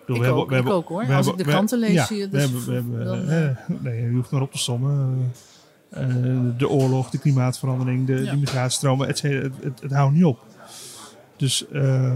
[0.07, 1.13] Bedoel, Ik ook, ik ook, hoor.
[1.13, 3.79] Als ik de kranten lees, ja, zie je we dus hebben, we hebben, dan, eh,
[3.81, 5.31] nee, je hoeft maar op te sommen.
[5.89, 8.31] Eh, eh, de oorlog, de klimaatverandering, de, Ja.
[8.31, 10.39] de migratiestromen, et cetera, het, het, het houdt niet op.
[11.37, 12.15] Dus ehm,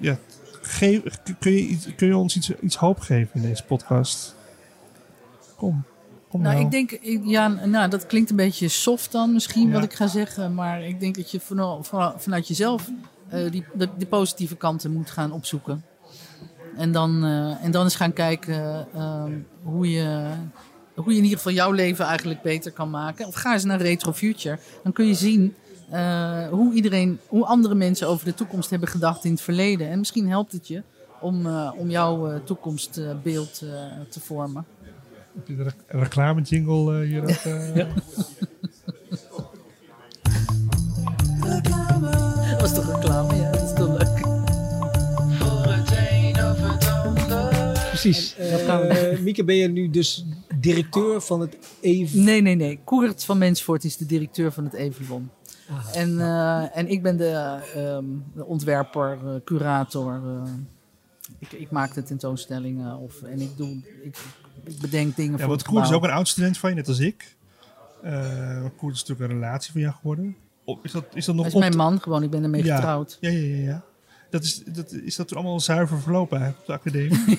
[0.00, 0.18] ja,
[0.62, 1.02] geef,
[1.38, 4.34] kun, je, kun je ons iets, iets hoop geven in deze podcast?
[5.56, 5.84] Kom.
[6.28, 6.64] Kom Nou, nou.
[6.66, 9.72] ik denk, ik- ja, nou, dat klinkt een beetje soft dan misschien Ja.
[9.74, 10.54] wat ik ga zeggen.
[10.54, 12.88] Maar ik denk dat je van- vanuit jezelf
[13.28, 15.84] eh, die, de, de positieve kanten moet gaan opzoeken.
[16.76, 20.26] En dan, eh, en dan eens gaan kijken ehm, hoe, je,
[20.94, 23.26] hoe je in ieder geval jouw leven eigenlijk beter kan maken.
[23.26, 24.58] Of ga eens naar Retro Future.
[24.82, 25.54] Dan kun je zien
[25.90, 29.88] eh, hoe, iedereen, hoe andere mensen over de toekomst hebben gedacht in het verleden.
[29.90, 30.82] En misschien helpt het je
[31.20, 33.70] om, eh, om jouw eh, toekomstbeeld eh,
[34.08, 34.64] te vormen.
[35.34, 37.28] Heb je de rec- reclame jingle hier ook?
[37.52, 37.76] eh?
[37.76, 37.86] Ja.
[48.02, 48.36] Precies.
[48.36, 50.24] Eh, Mieke, ben je nu dus
[50.60, 52.24] directeur van het even...
[52.24, 52.80] Nee, nee, nee.
[52.84, 55.30] Koert van Mensvoort is de directeur van het Evelon.
[55.94, 60.14] En, eh, en ik ben de, ehm, de ontwerper, eh, curator.
[60.24, 60.50] eh.
[61.38, 63.68] ik, ik maak de tentoonstellingen of, en ik, doe,
[64.02, 64.16] ik,
[64.64, 66.88] ik bedenk dingen Ja, voor want Koert is ook een oud student van je, net
[66.88, 67.36] als ik.
[68.02, 70.36] Eh Koert is natuurlijk een relatie van jou geworden.
[70.82, 72.74] Is dat, is dat nog Hij is mijn man gewoon, ik ben ermee Ja.
[72.74, 73.18] getrouwd.
[73.20, 73.56] Ja, ja, ja.
[73.56, 73.84] ja.
[74.32, 77.38] Dat is, dat, is dat allemaal zuiver verlopen op de academie?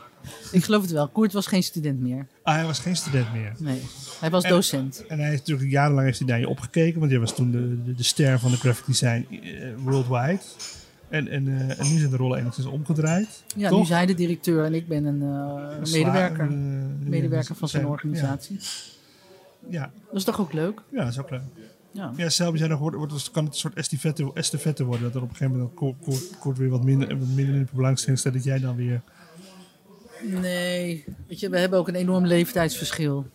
[0.52, 1.08] Ik geloof het wel.
[1.08, 2.26] Koert was geen student meer.
[2.42, 3.52] ah, hij was geen student meer.
[3.58, 3.80] Nee,
[4.20, 5.06] hij was En- docent.
[5.06, 7.84] En hij heeft natuurlijk jarenlang heeft hij naar je opgekeken, want jij was toen de,
[7.84, 10.38] de, de ster van de graphic design eh, worldwide.
[11.08, 13.42] En, en, eh, en nu zijn de rollen enigszins omgedraaid.
[13.56, 13.78] Ja, toch?
[13.78, 16.50] nu is hij de directeur en ik ben een eh, medewerker.
[17.04, 18.58] medewerker van zijn ja, organisatie.
[19.68, 20.80] Ja, Dat is toch ook leuk?
[20.92, 21.42] ja, dat is ook leuk.
[21.94, 22.12] Ja.
[22.16, 25.02] Ja, zelf zijn nog, wordt, wordt, kan het een soort estafette, estafette worden.
[25.02, 27.60] Dat er op een gegeven moment kort, kort, kort weer wat minder, wat minder in
[27.60, 28.32] de belangstelling staat.
[28.32, 29.02] Dat jij dan weer...
[30.22, 33.26] Nee, weet je, we hebben ook een enorm leeftijdsverschil.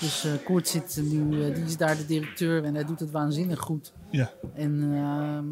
[0.00, 3.10] Dus eh Koert zit nu, eh, die is daar de directeur en hij doet het
[3.10, 3.92] waanzinnig goed.
[4.10, 5.44] Ja, En ehm,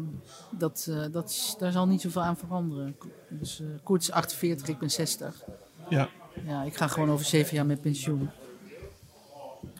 [0.59, 2.95] dat, eh, dat daar zal niet zoveel aan veranderen.
[3.29, 5.43] Dus Koert is 48, ik ben 60.
[5.89, 6.09] ja.
[6.45, 8.29] Ja, ik ga gewoon over zeven jaar met pensioen.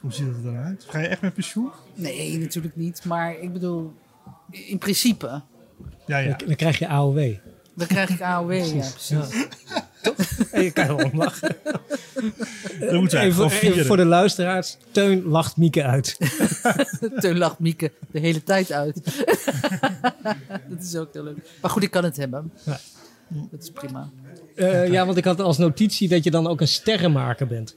[0.01, 0.85] Hoe ziet het eruit?
[0.87, 1.71] Ga je echt met pensioen?
[1.95, 3.05] Nee, natuurlijk niet.
[3.05, 3.93] Maar ik bedoel,
[4.51, 5.41] in principe,
[6.05, 6.37] Ja, ja.
[6.45, 7.33] Dan krijg je AOW.
[7.73, 8.53] dan krijg ik AOW.
[8.53, 9.45] ja, precies.
[10.51, 11.55] En je kan er wel om lachen.
[12.79, 14.77] We Even, voor de luisteraars.
[14.91, 16.17] Teun lacht Mieke uit.
[17.21, 18.95] Teun lacht Mieke de hele tijd uit.
[20.69, 21.37] dat is ook heel leuk.
[21.61, 22.51] Maar goed, ik kan het hebben.
[22.63, 22.79] Ja.
[23.51, 24.09] Dat is prima.
[24.55, 27.75] Eh, ja, want ik had als notitie dat je dan ook een sterrenmaker bent.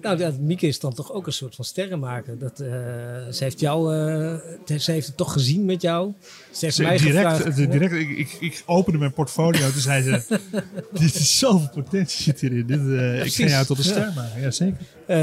[0.00, 2.38] Nou, dat, Mieke is dan toch ook een soort van sterrenmaker.
[2.38, 2.68] Dat, eh,
[3.30, 3.94] ze heeft jou,
[4.66, 6.12] eh, ze heeft het toch gezien met jou.
[6.50, 7.56] Ze heeft mij direct, gevraagd.
[7.56, 9.70] de- direct ik, ik, ik opende mijn portfolio.
[9.70, 10.38] Toen zei ze:
[11.00, 12.66] Dit is zoveel potentie zit hierin.
[12.66, 13.90] Dit, eh, ik ga jou tot een Ja.
[13.90, 14.40] ster maken.
[14.40, 14.76] Ja, zeker.
[15.06, 15.16] Eh,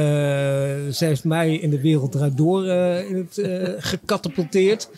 [0.93, 4.89] ze heeft mij in de wereld draait door eh, in het, eh, gecatapulteerd.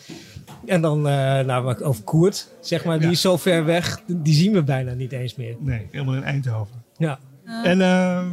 [0.66, 1.12] En dan, eh
[1.44, 3.12] nou, maar over Koert, zeg maar, die Ja.
[3.12, 5.56] is zo ver weg, die zien we bijna niet eens meer.
[5.58, 6.82] Nee, helemaal in Eindhoven.
[6.96, 8.26] Ja, En ehm,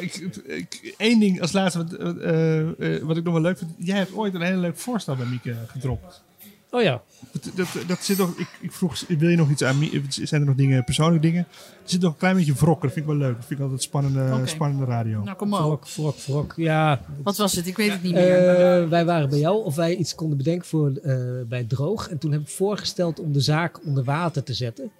[0.00, 0.14] ik,
[0.46, 2.58] ik, één ding als laatste, wat, eh,
[2.96, 3.70] eh, wat ik nog wel leuk vind.
[3.78, 6.22] Jij hebt ooit een hele leuk voorstel bij Mieke gedropt.
[6.70, 7.02] oh ja.
[7.32, 10.02] Dat, dat, dat zit nog, ik, ik vroeg, wil je nog iets aan Mieke?
[10.08, 11.46] Zijn er nog dingen, persoonlijke dingen?
[11.82, 12.82] Er zit nog een klein beetje wrok.
[12.82, 13.34] Dat vind ik wel leuk.
[13.36, 15.22] Dat vind ik altijd spannende, spannende radio.
[15.22, 15.86] Nou, kom maar op.
[15.86, 16.52] Vrok, vrok, vrok.
[16.56, 17.66] Ja, Wat was het?
[17.66, 18.48] Ik weet het niet meer.
[18.48, 21.16] Eh, wij waren bij jou of wij iets konden bedenken voor, eh,
[21.48, 22.08] bij Droog.
[22.08, 24.90] En toen heb ik voorgesteld om de zaak onder water te zetten.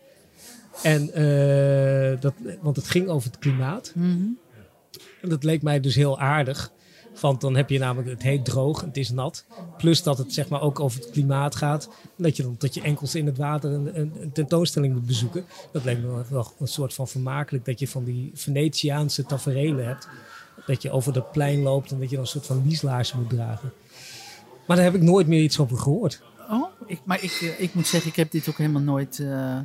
[0.83, 3.93] En, eh, dat, want het ging over het klimaat.
[3.95, 4.27] Mhm.
[5.23, 6.73] En dat leek mij dus heel aardig.
[7.21, 9.45] Want dan heb je namelijk, het heet droog, het is nat.
[9.77, 11.89] Plus dat het zeg maar ook over het klimaat gaat.
[12.03, 15.07] En dat je dan tot je enkels in het water een, een, een tentoonstelling moet
[15.07, 15.45] bezoeken.
[15.73, 17.65] Dat leek me wel, een soort van vermakelijk.
[17.65, 20.09] Dat je van die Venetiaanse taferelen hebt.
[20.67, 23.31] Dat je over dat plein loopt en dat je dan een soort van lieslaarzen moet
[23.31, 23.73] dragen.
[24.67, 26.23] Maar daar heb ik nooit meer iets over gehoord.
[26.51, 29.19] Oh, ik, maar ik, eh, ik moet zeggen, ik heb dit ook helemaal nooit...
[29.19, 29.59] eh,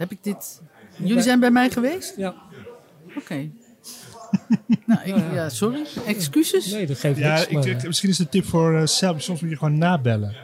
[0.00, 0.60] heb ik dit...
[0.96, 2.14] Jullie zijn bij mij geweest?
[2.16, 2.34] Ja,
[3.16, 3.34] Oké.
[4.86, 5.86] nou, ik, ja, sorry.
[6.06, 6.66] Excuses?
[6.72, 7.66] nee, dat geeft Ja, niks.
[7.66, 9.20] ik, misschien is de tip voor eh Selby.
[9.20, 10.36] Soms moet je gewoon nabellen.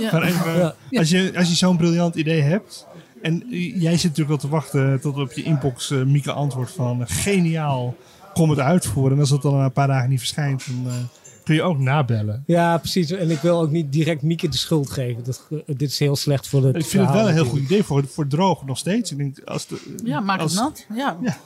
[0.00, 0.22] Ja.
[0.22, 0.98] Even, Ja.
[0.98, 2.86] Als je, als je zo'n briljant idee hebt.
[3.22, 3.44] En
[3.78, 7.06] jij zit natuurlijk wel te wachten tot op je inbox eh, Mieke antwoord van eh,
[7.10, 7.96] geniaal,
[8.32, 9.12] kom het uitvoeren.
[9.12, 10.98] En als dat dan na een paar dagen niet verschijnt, dan eh,
[11.44, 12.42] kun je ook nabellen.
[12.46, 13.10] ja, precies.
[13.10, 15.24] En ik wil ook niet direct Mieke de schuld geven.
[15.24, 17.82] Dat, dit is heel slecht voor de Ik vind het wel een heel goed idee
[17.82, 19.10] voor, voor droog nog steeds.
[19.10, 20.86] Ik denk, als de, Ja, maak als, het nat.
[20.94, 21.16] Ja.
[21.22, 21.36] Ja.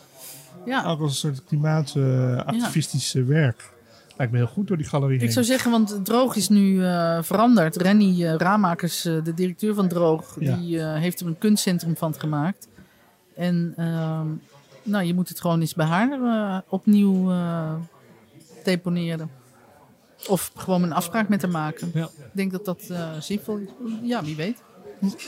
[0.66, 0.84] Ja.
[0.84, 3.70] Ook als een soort klimaatactivistisch eh, werk.
[4.16, 5.32] Lijkt me heel goed door die galerie Ik heen.
[5.32, 7.76] zou zeggen, want Droog is nu eh, veranderd.
[7.76, 10.57] Renny uh, Ramakers, eh, de directeur van Droog, Ja.
[10.57, 12.68] die eh, heeft er een kunstcentrum van gemaakt.
[13.36, 14.26] En ehm,
[14.82, 17.72] nou, je moet het gewoon eens bij haar eh, opnieuw eh,
[18.64, 19.30] deponeren.
[20.28, 21.90] Of gewoon een afspraak met haar maken.
[21.94, 22.04] Ja.
[22.04, 23.68] Ik denk dat dat eh zinvol is.
[24.02, 24.62] Ja, wie weet.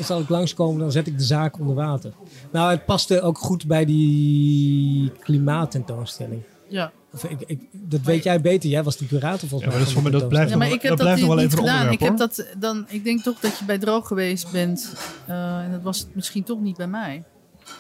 [0.01, 2.13] Zal ik langskomen, dan zet ik de zaak onder water.
[2.53, 6.43] Nou, het paste ook goed bij die klimaattentoonstelling.
[6.69, 6.93] Ja.
[7.13, 8.71] Of ik, ik, dat weet jij beter.
[8.71, 10.11] Jij was de curator volgens Ja, maar mij.
[10.11, 11.53] dat dat blijft Ja, nog maar wel- ik heb dat dat, blijft nog wel niet
[11.53, 11.93] even gedaan.
[11.93, 14.95] Ik, heb dat, dan, ik denk toch dat je bij Droog geweest bent.
[15.27, 17.25] eh, en dat was misschien toch niet bij mij.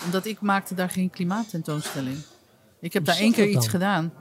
[0.04, 2.16] Omdat ik maakte daar geen klimaattentoonstelling.
[2.80, 4.12] Ik heb Hoe daar één keer iets gedaan.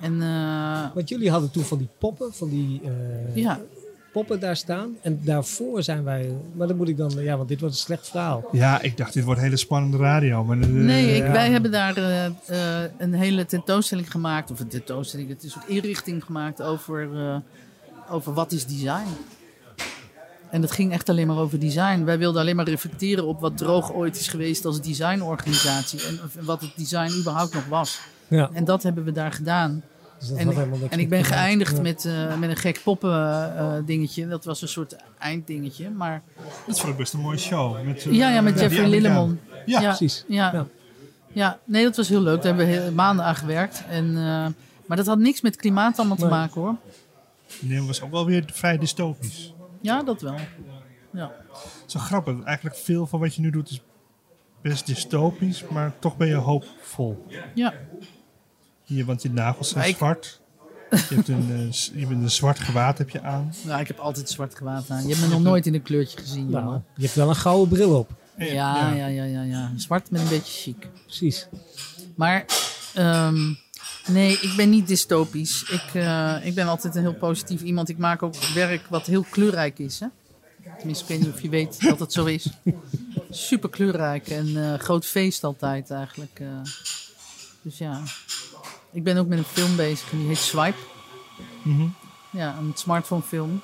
[0.00, 2.80] En eh, Want jullie hadden toen van die poppen, van die...
[2.84, 3.60] eh, ja,
[4.12, 4.96] poppen daar staan.
[5.02, 6.32] En daarvoor zijn wij...
[6.54, 7.10] Maar dan moet ik dan...
[7.18, 8.48] Ja, want dit wordt een slecht verhaal.
[8.52, 10.44] Ja, ik dacht, dit wordt hele spannende radio.
[10.44, 11.32] Maar, eh, Nee, ik, ja.
[11.32, 11.96] wij hebben daar
[12.98, 14.50] een hele tentoonstelling gemaakt.
[14.50, 17.36] Of een tentoonstelling, het is een soort inrichting gemaakt over, eh,
[18.10, 19.06] over wat is design.
[20.50, 22.04] En dat ging echt alleen maar over design.
[22.04, 26.00] Wij wilden alleen maar reflecteren op wat Droog ooit is geweest als designorganisatie.
[26.06, 28.00] En of- wat het design überhaupt nog was.
[28.28, 29.82] Ja, En dat hebben we daar gedaan.
[30.18, 31.82] dus dat En, had helemaal niks en ik ben geëindigd Ja.
[31.82, 33.12] met, eh, met een gek poppen
[33.58, 34.28] eh, dingetje.
[34.28, 35.90] Dat was een soort einddingetje.
[35.90, 36.22] Maar
[36.66, 37.84] Dat vond ik best een mooie show.
[37.84, 38.88] Met, eh, ja, ja, met Jeffrey.
[38.88, 39.40] Lillemon.
[39.66, 40.24] Ja, Precies.
[40.28, 40.52] Ja.
[40.52, 40.66] Ja.
[41.32, 41.58] Ja.
[41.64, 42.42] nee, dat was heel leuk.
[42.42, 43.82] Daar hebben we heel- maanden aan gewerkt.
[43.88, 44.46] En, eh,
[44.86, 46.74] maar dat had niks met klimaat allemaal te maken hoor.
[47.60, 49.54] Nee, dat was ook wel weer vrij dystopisch.
[49.80, 50.34] Ja, dat wel.
[51.12, 51.32] Ja.
[51.86, 52.42] Zo grappig.
[52.44, 53.80] Eigenlijk veel van wat je nu doet is
[54.62, 57.26] best dystopisch, maar toch ben je hoopvol.
[57.54, 57.72] ja.
[58.86, 60.40] Hier, want je nagels zijn ik- zwart.
[60.90, 63.54] Je hebt een, eh, je bent een zwart gewaad heb je aan.
[63.64, 65.02] Nou, ik heb altijd zwart gewaad aan.
[65.02, 66.84] Je hebt me nog nooit in een kleurtje gezien, Nou, jongen.
[66.96, 68.10] je hebt wel een gouden bril op.
[68.38, 69.72] Ja, ja, ja, ja, ja.
[69.76, 70.88] Zwart met een beetje chic.
[71.06, 71.46] Precies.
[72.16, 72.44] Maar
[72.94, 73.52] ehm,
[74.06, 75.62] nee, ik ben niet dystopisch.
[75.62, 77.88] Ik, eh, ik ben altijd een heel positief iemand.
[77.88, 80.00] Ik maak ook werk wat heel kleurrijk is.
[80.00, 80.06] Hè?
[80.78, 82.48] Tenminste, ik weet niet of je weet dat het zo is.
[83.30, 86.40] Super kleurrijk en eh, groot feest altijd eigenlijk.
[86.40, 86.46] eh.
[87.62, 88.02] dus ja,
[88.96, 90.76] ik ben ook met een film bezig en die heet Swipe.
[91.62, 91.86] Mhm.
[92.30, 93.60] Ja, een smartphone film.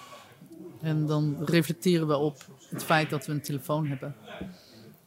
[0.81, 4.15] En dan reflecteren we op het feit dat we een telefoon hebben.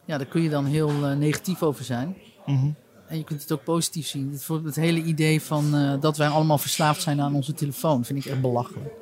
[0.05, 2.15] Ja, daar kun je dan heel eh, negatief over zijn.
[2.45, 2.69] Mhm.
[3.07, 4.31] En je kunt het ook positief zien.
[4.31, 8.25] Het, het hele idee van eh, dat wij allemaal verslaafd zijn aan onze telefoon vind
[8.25, 8.93] ik echt belachelijk.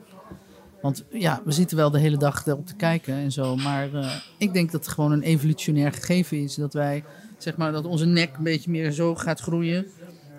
[0.81, 3.55] Want ja, we zitten wel de hele dag erop te kijken en zo.
[3.55, 6.55] Maar eh, ik denk dat het gewoon een evolutionair gegeven is.
[6.55, 7.03] Dat wij,
[7.37, 9.85] zeg maar, dat onze nek een beetje meer zo gaat groeien.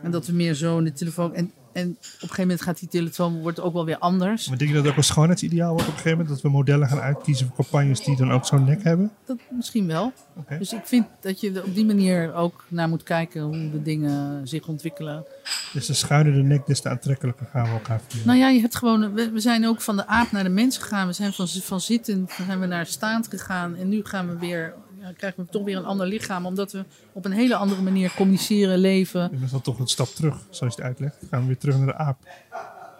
[0.04, 1.34] En dat we meer zo in de telefoon.
[1.34, 4.48] En, en op een gegeven moment gaat die telefoon wordt ook wel weer anders.
[4.48, 6.28] Maar denk je dat het ook een schoonheidsideaal wordt op een gegeven moment?
[6.28, 9.10] Dat we modellen gaan uitkiezen voor campagnes die dan ook zo'n nek hebben?
[9.26, 10.12] Dat misschien wel.
[10.58, 13.82] Dus ik vind dat je er op die manier ook naar moet kijken hoe de
[13.82, 15.24] dingen zich ontwikkelen.
[15.72, 18.26] Dus de schuiner de nek, des te aantrekkelijker gaan we elkaar vinden.
[18.26, 20.78] Nou ja, je hebt gewoon, we, we zijn ook van de aap naar de mens
[20.78, 21.06] gegaan.
[21.06, 23.76] We zijn van, van zittend zijn we naar staand gegaan.
[23.76, 24.74] En nu gaan we weer,
[25.16, 26.46] krijgen we toch weer een ander lichaam.
[26.46, 29.30] Omdat we op een hele andere manier communiceren, leven.
[29.32, 31.16] Dat is dan toch een stap terug, zoals je het uitlegt.
[31.20, 32.16] Dan gaan we weer terug naar de aap.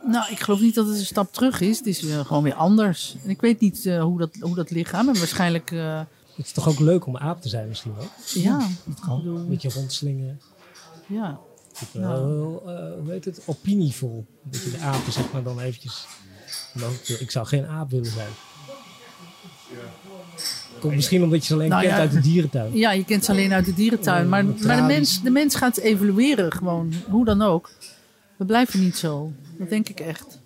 [0.06, 1.78] Nou, ik geloof niet dat het een stap terug is.
[1.78, 3.16] Het is gewoon weer anders.
[3.24, 5.08] En ik weet niet eh, hoe, dat, hoe dat lichaam.
[5.08, 5.98] En waarschijnlijk, eh,
[6.34, 8.06] Het is toch ook leuk om aap te zijn misschien wel?
[8.34, 8.58] ja.
[8.84, 9.16] Dat kan.
[9.18, 10.40] Ik bedoel, Een beetje rondslingen.
[11.06, 11.38] ja.
[11.80, 14.26] Ik ben wel, eh, hoe heet het, opinievol.
[14.42, 16.06] Dat je de apen zeg maar dan eventjes...
[16.74, 18.30] Dan, ik zou geen aap willen zijn.
[20.84, 22.00] Komt misschien omdat je ze alleen Nou kent ja.
[22.00, 22.76] uit de dierentuin.
[22.76, 24.28] ja, je kent ze alleen uit de dierentuin.
[24.28, 26.92] Maar, met maar de, mens, de mens gaat evolueren gewoon.
[27.08, 27.70] Hoe dan ook.
[28.36, 29.32] We blijven niet zo.
[29.58, 30.40] Dat denk ik echt.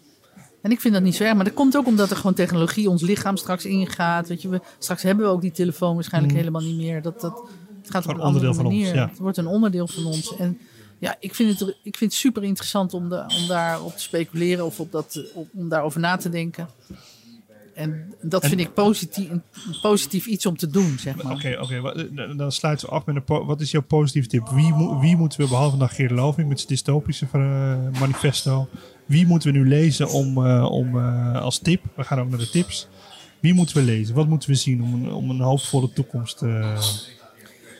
[0.62, 1.34] En ik vind dat niet zo erg.
[1.34, 4.28] Maar dat komt ook omdat er gewoon technologie ons lichaam straks ingaat.
[4.28, 7.02] Weet je, we, straks hebben we ook die telefoon waarschijnlijk helemaal niet meer.
[7.02, 7.42] Dat, dat,
[7.82, 8.94] het gaat op een andere onderdeel van ons, manier.
[8.94, 9.08] ja.
[9.08, 10.36] Het wordt een onderdeel van ons.
[10.36, 10.58] En
[10.98, 14.64] ja, ik vind het, ik vind het super interessant om, de, om daarop te speculeren.
[14.64, 16.68] Of op dat, op, om daarover na te denken.
[17.78, 19.42] En dat En- vind ik positief, een
[19.82, 21.32] positief iets om te doen, zeg maar.
[21.32, 21.80] Oké, oké.
[21.80, 21.94] wa-
[22.36, 23.46] dan- sluiten we af met een...
[23.46, 24.48] Wat is jouw positieve tip?
[24.48, 28.68] Wie, mo- wie moeten we, behalve dan Geert Loving met zijn dystopische eh, manifesto...
[29.06, 31.82] Wie moeten we nu lezen om, eh, om, eh, als tip?
[31.94, 32.88] We gaan ook naar de tips.
[33.40, 34.14] Wie moeten we lezen?
[34.14, 36.42] Wat moeten we zien om een, om een hoopvolle toekomst...
[36.42, 36.80] eh,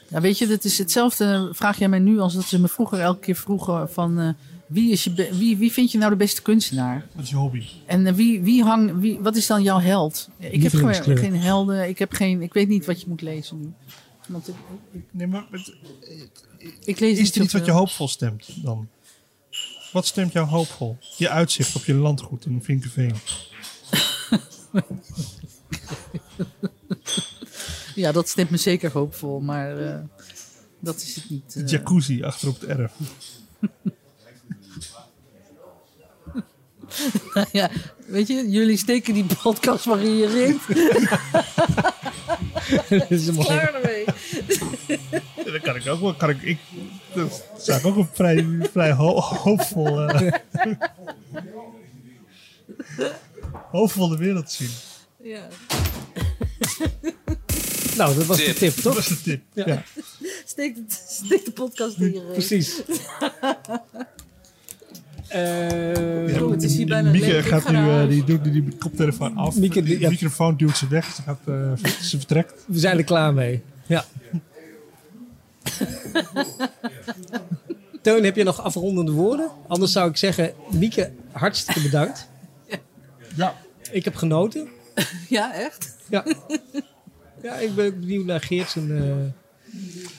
[0.09, 1.49] Ja, weet je, dat is hetzelfde.
[1.53, 4.29] Vraag jij mij nu als dat ze me vroeger elke keer vroegen van eh,
[4.69, 7.07] wie, is je wie, wie vind je nou de beste kunstenaar?
[7.15, 7.65] wat is je hobby?
[7.87, 10.29] En eh, wie, wie hang, wie, wat is dan jouw held?
[10.39, 11.89] Ik heb gewoon geen helden.
[11.89, 13.73] Ik heb geen, ik weet niet wat je moet lezen nu.
[14.29, 14.55] Want ik,
[14.93, 15.75] ik, Nee, maar het-
[16.85, 18.89] ik lees is niet er iets wat je hoopvol stemt dan?
[19.93, 20.99] Wat stemt jou hoopvol?
[21.17, 23.15] Je uitzicht op je landgoed in Vinkenveen.
[27.95, 30.01] Ja, dat stemt me zeker hoopvol, maar eh,
[30.81, 31.53] dat is het niet.
[31.53, 31.69] De eh.
[31.69, 32.93] jacuzzi achter op het erf.
[37.53, 37.71] ja,
[38.07, 40.61] weet je, jullie steken die podcast waarin je rint.
[42.89, 44.05] Dat is een mooie- Klaar ermee.
[45.37, 46.15] Ja, dat kan ik ook wel.
[46.15, 46.59] Kan ik, ik,
[47.15, 49.99] dat zou ik ook een vrij, vrij ho- hoopvol,
[53.71, 54.71] hoopvolle wereld zien.
[55.23, 55.47] Ja.
[57.97, 58.57] Nou, dat was de Tip.
[58.57, 58.95] tip, Dat toch?
[58.95, 59.43] was de tip.
[59.55, 59.65] Ja.
[59.67, 59.83] Ja.
[60.45, 62.33] Steek, de, steek de podcast in je reet.
[62.33, 62.83] Precies.
[65.29, 67.49] Eh, Oh, het is hier bijna Mieke leeg.
[67.49, 69.57] gaat nu, eh, die doet die koptelefoon af.
[69.57, 70.09] Mieke, die ja.
[70.11, 71.15] microfoon duwt ze weg.
[71.15, 72.65] Ze, gaat, eh, ze vertrekt.
[72.67, 73.63] we zijn er klaar mee.
[73.87, 74.05] Ja.
[78.03, 79.51] Teun, heb je nog afrondende woorden?
[79.69, 82.29] Anders zou ik zeggen, Mieke, hartstikke bedankt.
[83.37, 83.55] Ja.
[83.91, 84.69] Ik heb genoten.
[85.29, 85.97] Ja, echt?
[86.09, 86.25] Ja.
[87.43, 88.91] ja, ik ben benieuwd naar Geert zijn...
[88.97, 89.13] eh,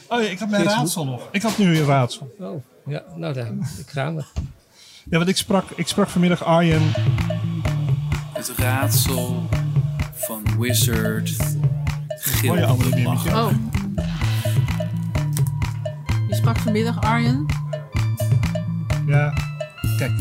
[0.07, 1.27] Oh ja, ik had mijn raadsel nog.
[1.31, 2.35] Ik had nu weer een raadsel.
[2.39, 3.47] oh, ja, nou daar,
[3.79, 4.13] ik ga.
[5.03, 6.81] Ja, want ik sprak, ik sprak vanmiddag Arjen.
[8.33, 9.49] Het raadsel
[10.13, 11.37] van Wizard.
[11.37, 12.95] Meer, Gildelbach.
[12.95, 13.37] Mieke?
[13.37, 13.51] Oh.
[16.27, 17.45] Je sprak vanmiddag, Arjen.
[19.07, 19.33] Ja,
[19.97, 20.11] kijk.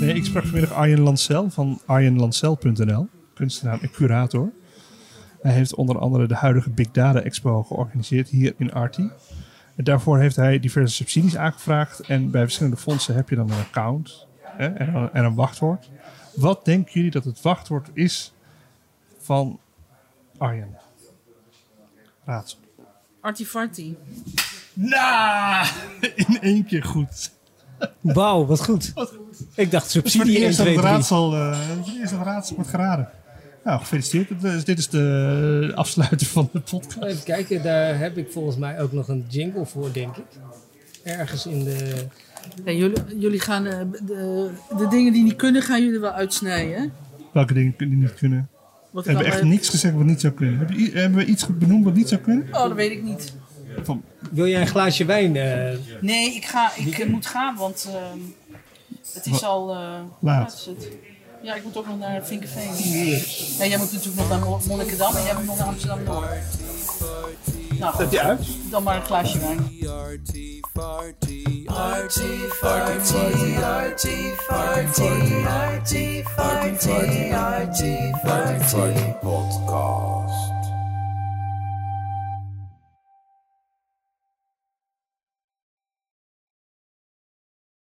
[0.00, 4.52] Nee, ik sprak vanmiddag Arjen Lancel van arjenlancel.nl, kunstenaar en curator.
[5.40, 9.10] Hij heeft onder andere de huidige Big Data Expo georganiseerd hier in Arti.
[9.76, 12.00] Daarvoor heeft hij diverse subsidies aangevraagd.
[12.00, 15.90] En bij verschillende fondsen heb je dan een account hè, en, een, en een wachtwoord.
[16.34, 18.32] Wat denken jullie dat het wachtwoord is
[19.18, 19.60] van
[20.38, 20.76] Arjen?
[22.24, 22.58] Raadsel.
[23.20, 23.94] Artifarty.
[24.72, 25.66] Nou,
[26.14, 27.30] in één keer goed.
[28.00, 28.92] Wauw, wat goed.
[29.54, 30.94] Ik dacht Het is voor het subsidie 1, eerst dat 2, het 3.
[30.94, 33.08] raadsel, eh, het is voor het eerst dat het raadsel wordt geraden.
[33.66, 34.40] Nou, gefeliciteerd.
[34.40, 37.02] Dit is- Dit is de afsluiter van de podcast.
[37.02, 40.24] Even kijken, daar heb ik volgens mij ook nog een jingle voor, denk ik.
[41.02, 41.94] Ergens in de...
[42.64, 46.74] Ja, jullie, jullie gaan eh, de, de dingen die niet kunnen, gaan jullie wel uitsnijden.
[46.82, 46.86] hè?
[47.32, 48.48] Welke dingen die niet kunnen?
[48.90, 50.58] Wat We hebben echt eh, niets gezegd wat niet zou kunnen.
[50.92, 52.46] Hebben we iets benoemd wat niet zou kunnen?
[52.46, 53.34] Oh, dat weet ik niet.
[53.82, 55.36] Van, Wil jij een glaasje wijn?
[55.36, 58.18] eh, Nee, ik, ga, ik eh, moet gaan, want ehm,
[59.14, 59.42] het is Wat?
[59.42, 59.70] al...
[59.74, 60.52] eh, Laat.
[60.52, 60.88] is het?
[61.46, 62.74] Ja, ik moet ook nog naar Vinkenveen.
[63.58, 66.28] Ja, jij moet natuurlijk nog naar Mo- Monnikendam en jij moet nog naar Amsterdam Noord.
[67.78, 68.46] Nou, Zet die uit?
[68.70, 69.68] dan maar een glaasje wijn.
[79.20, 80.35] Podcast.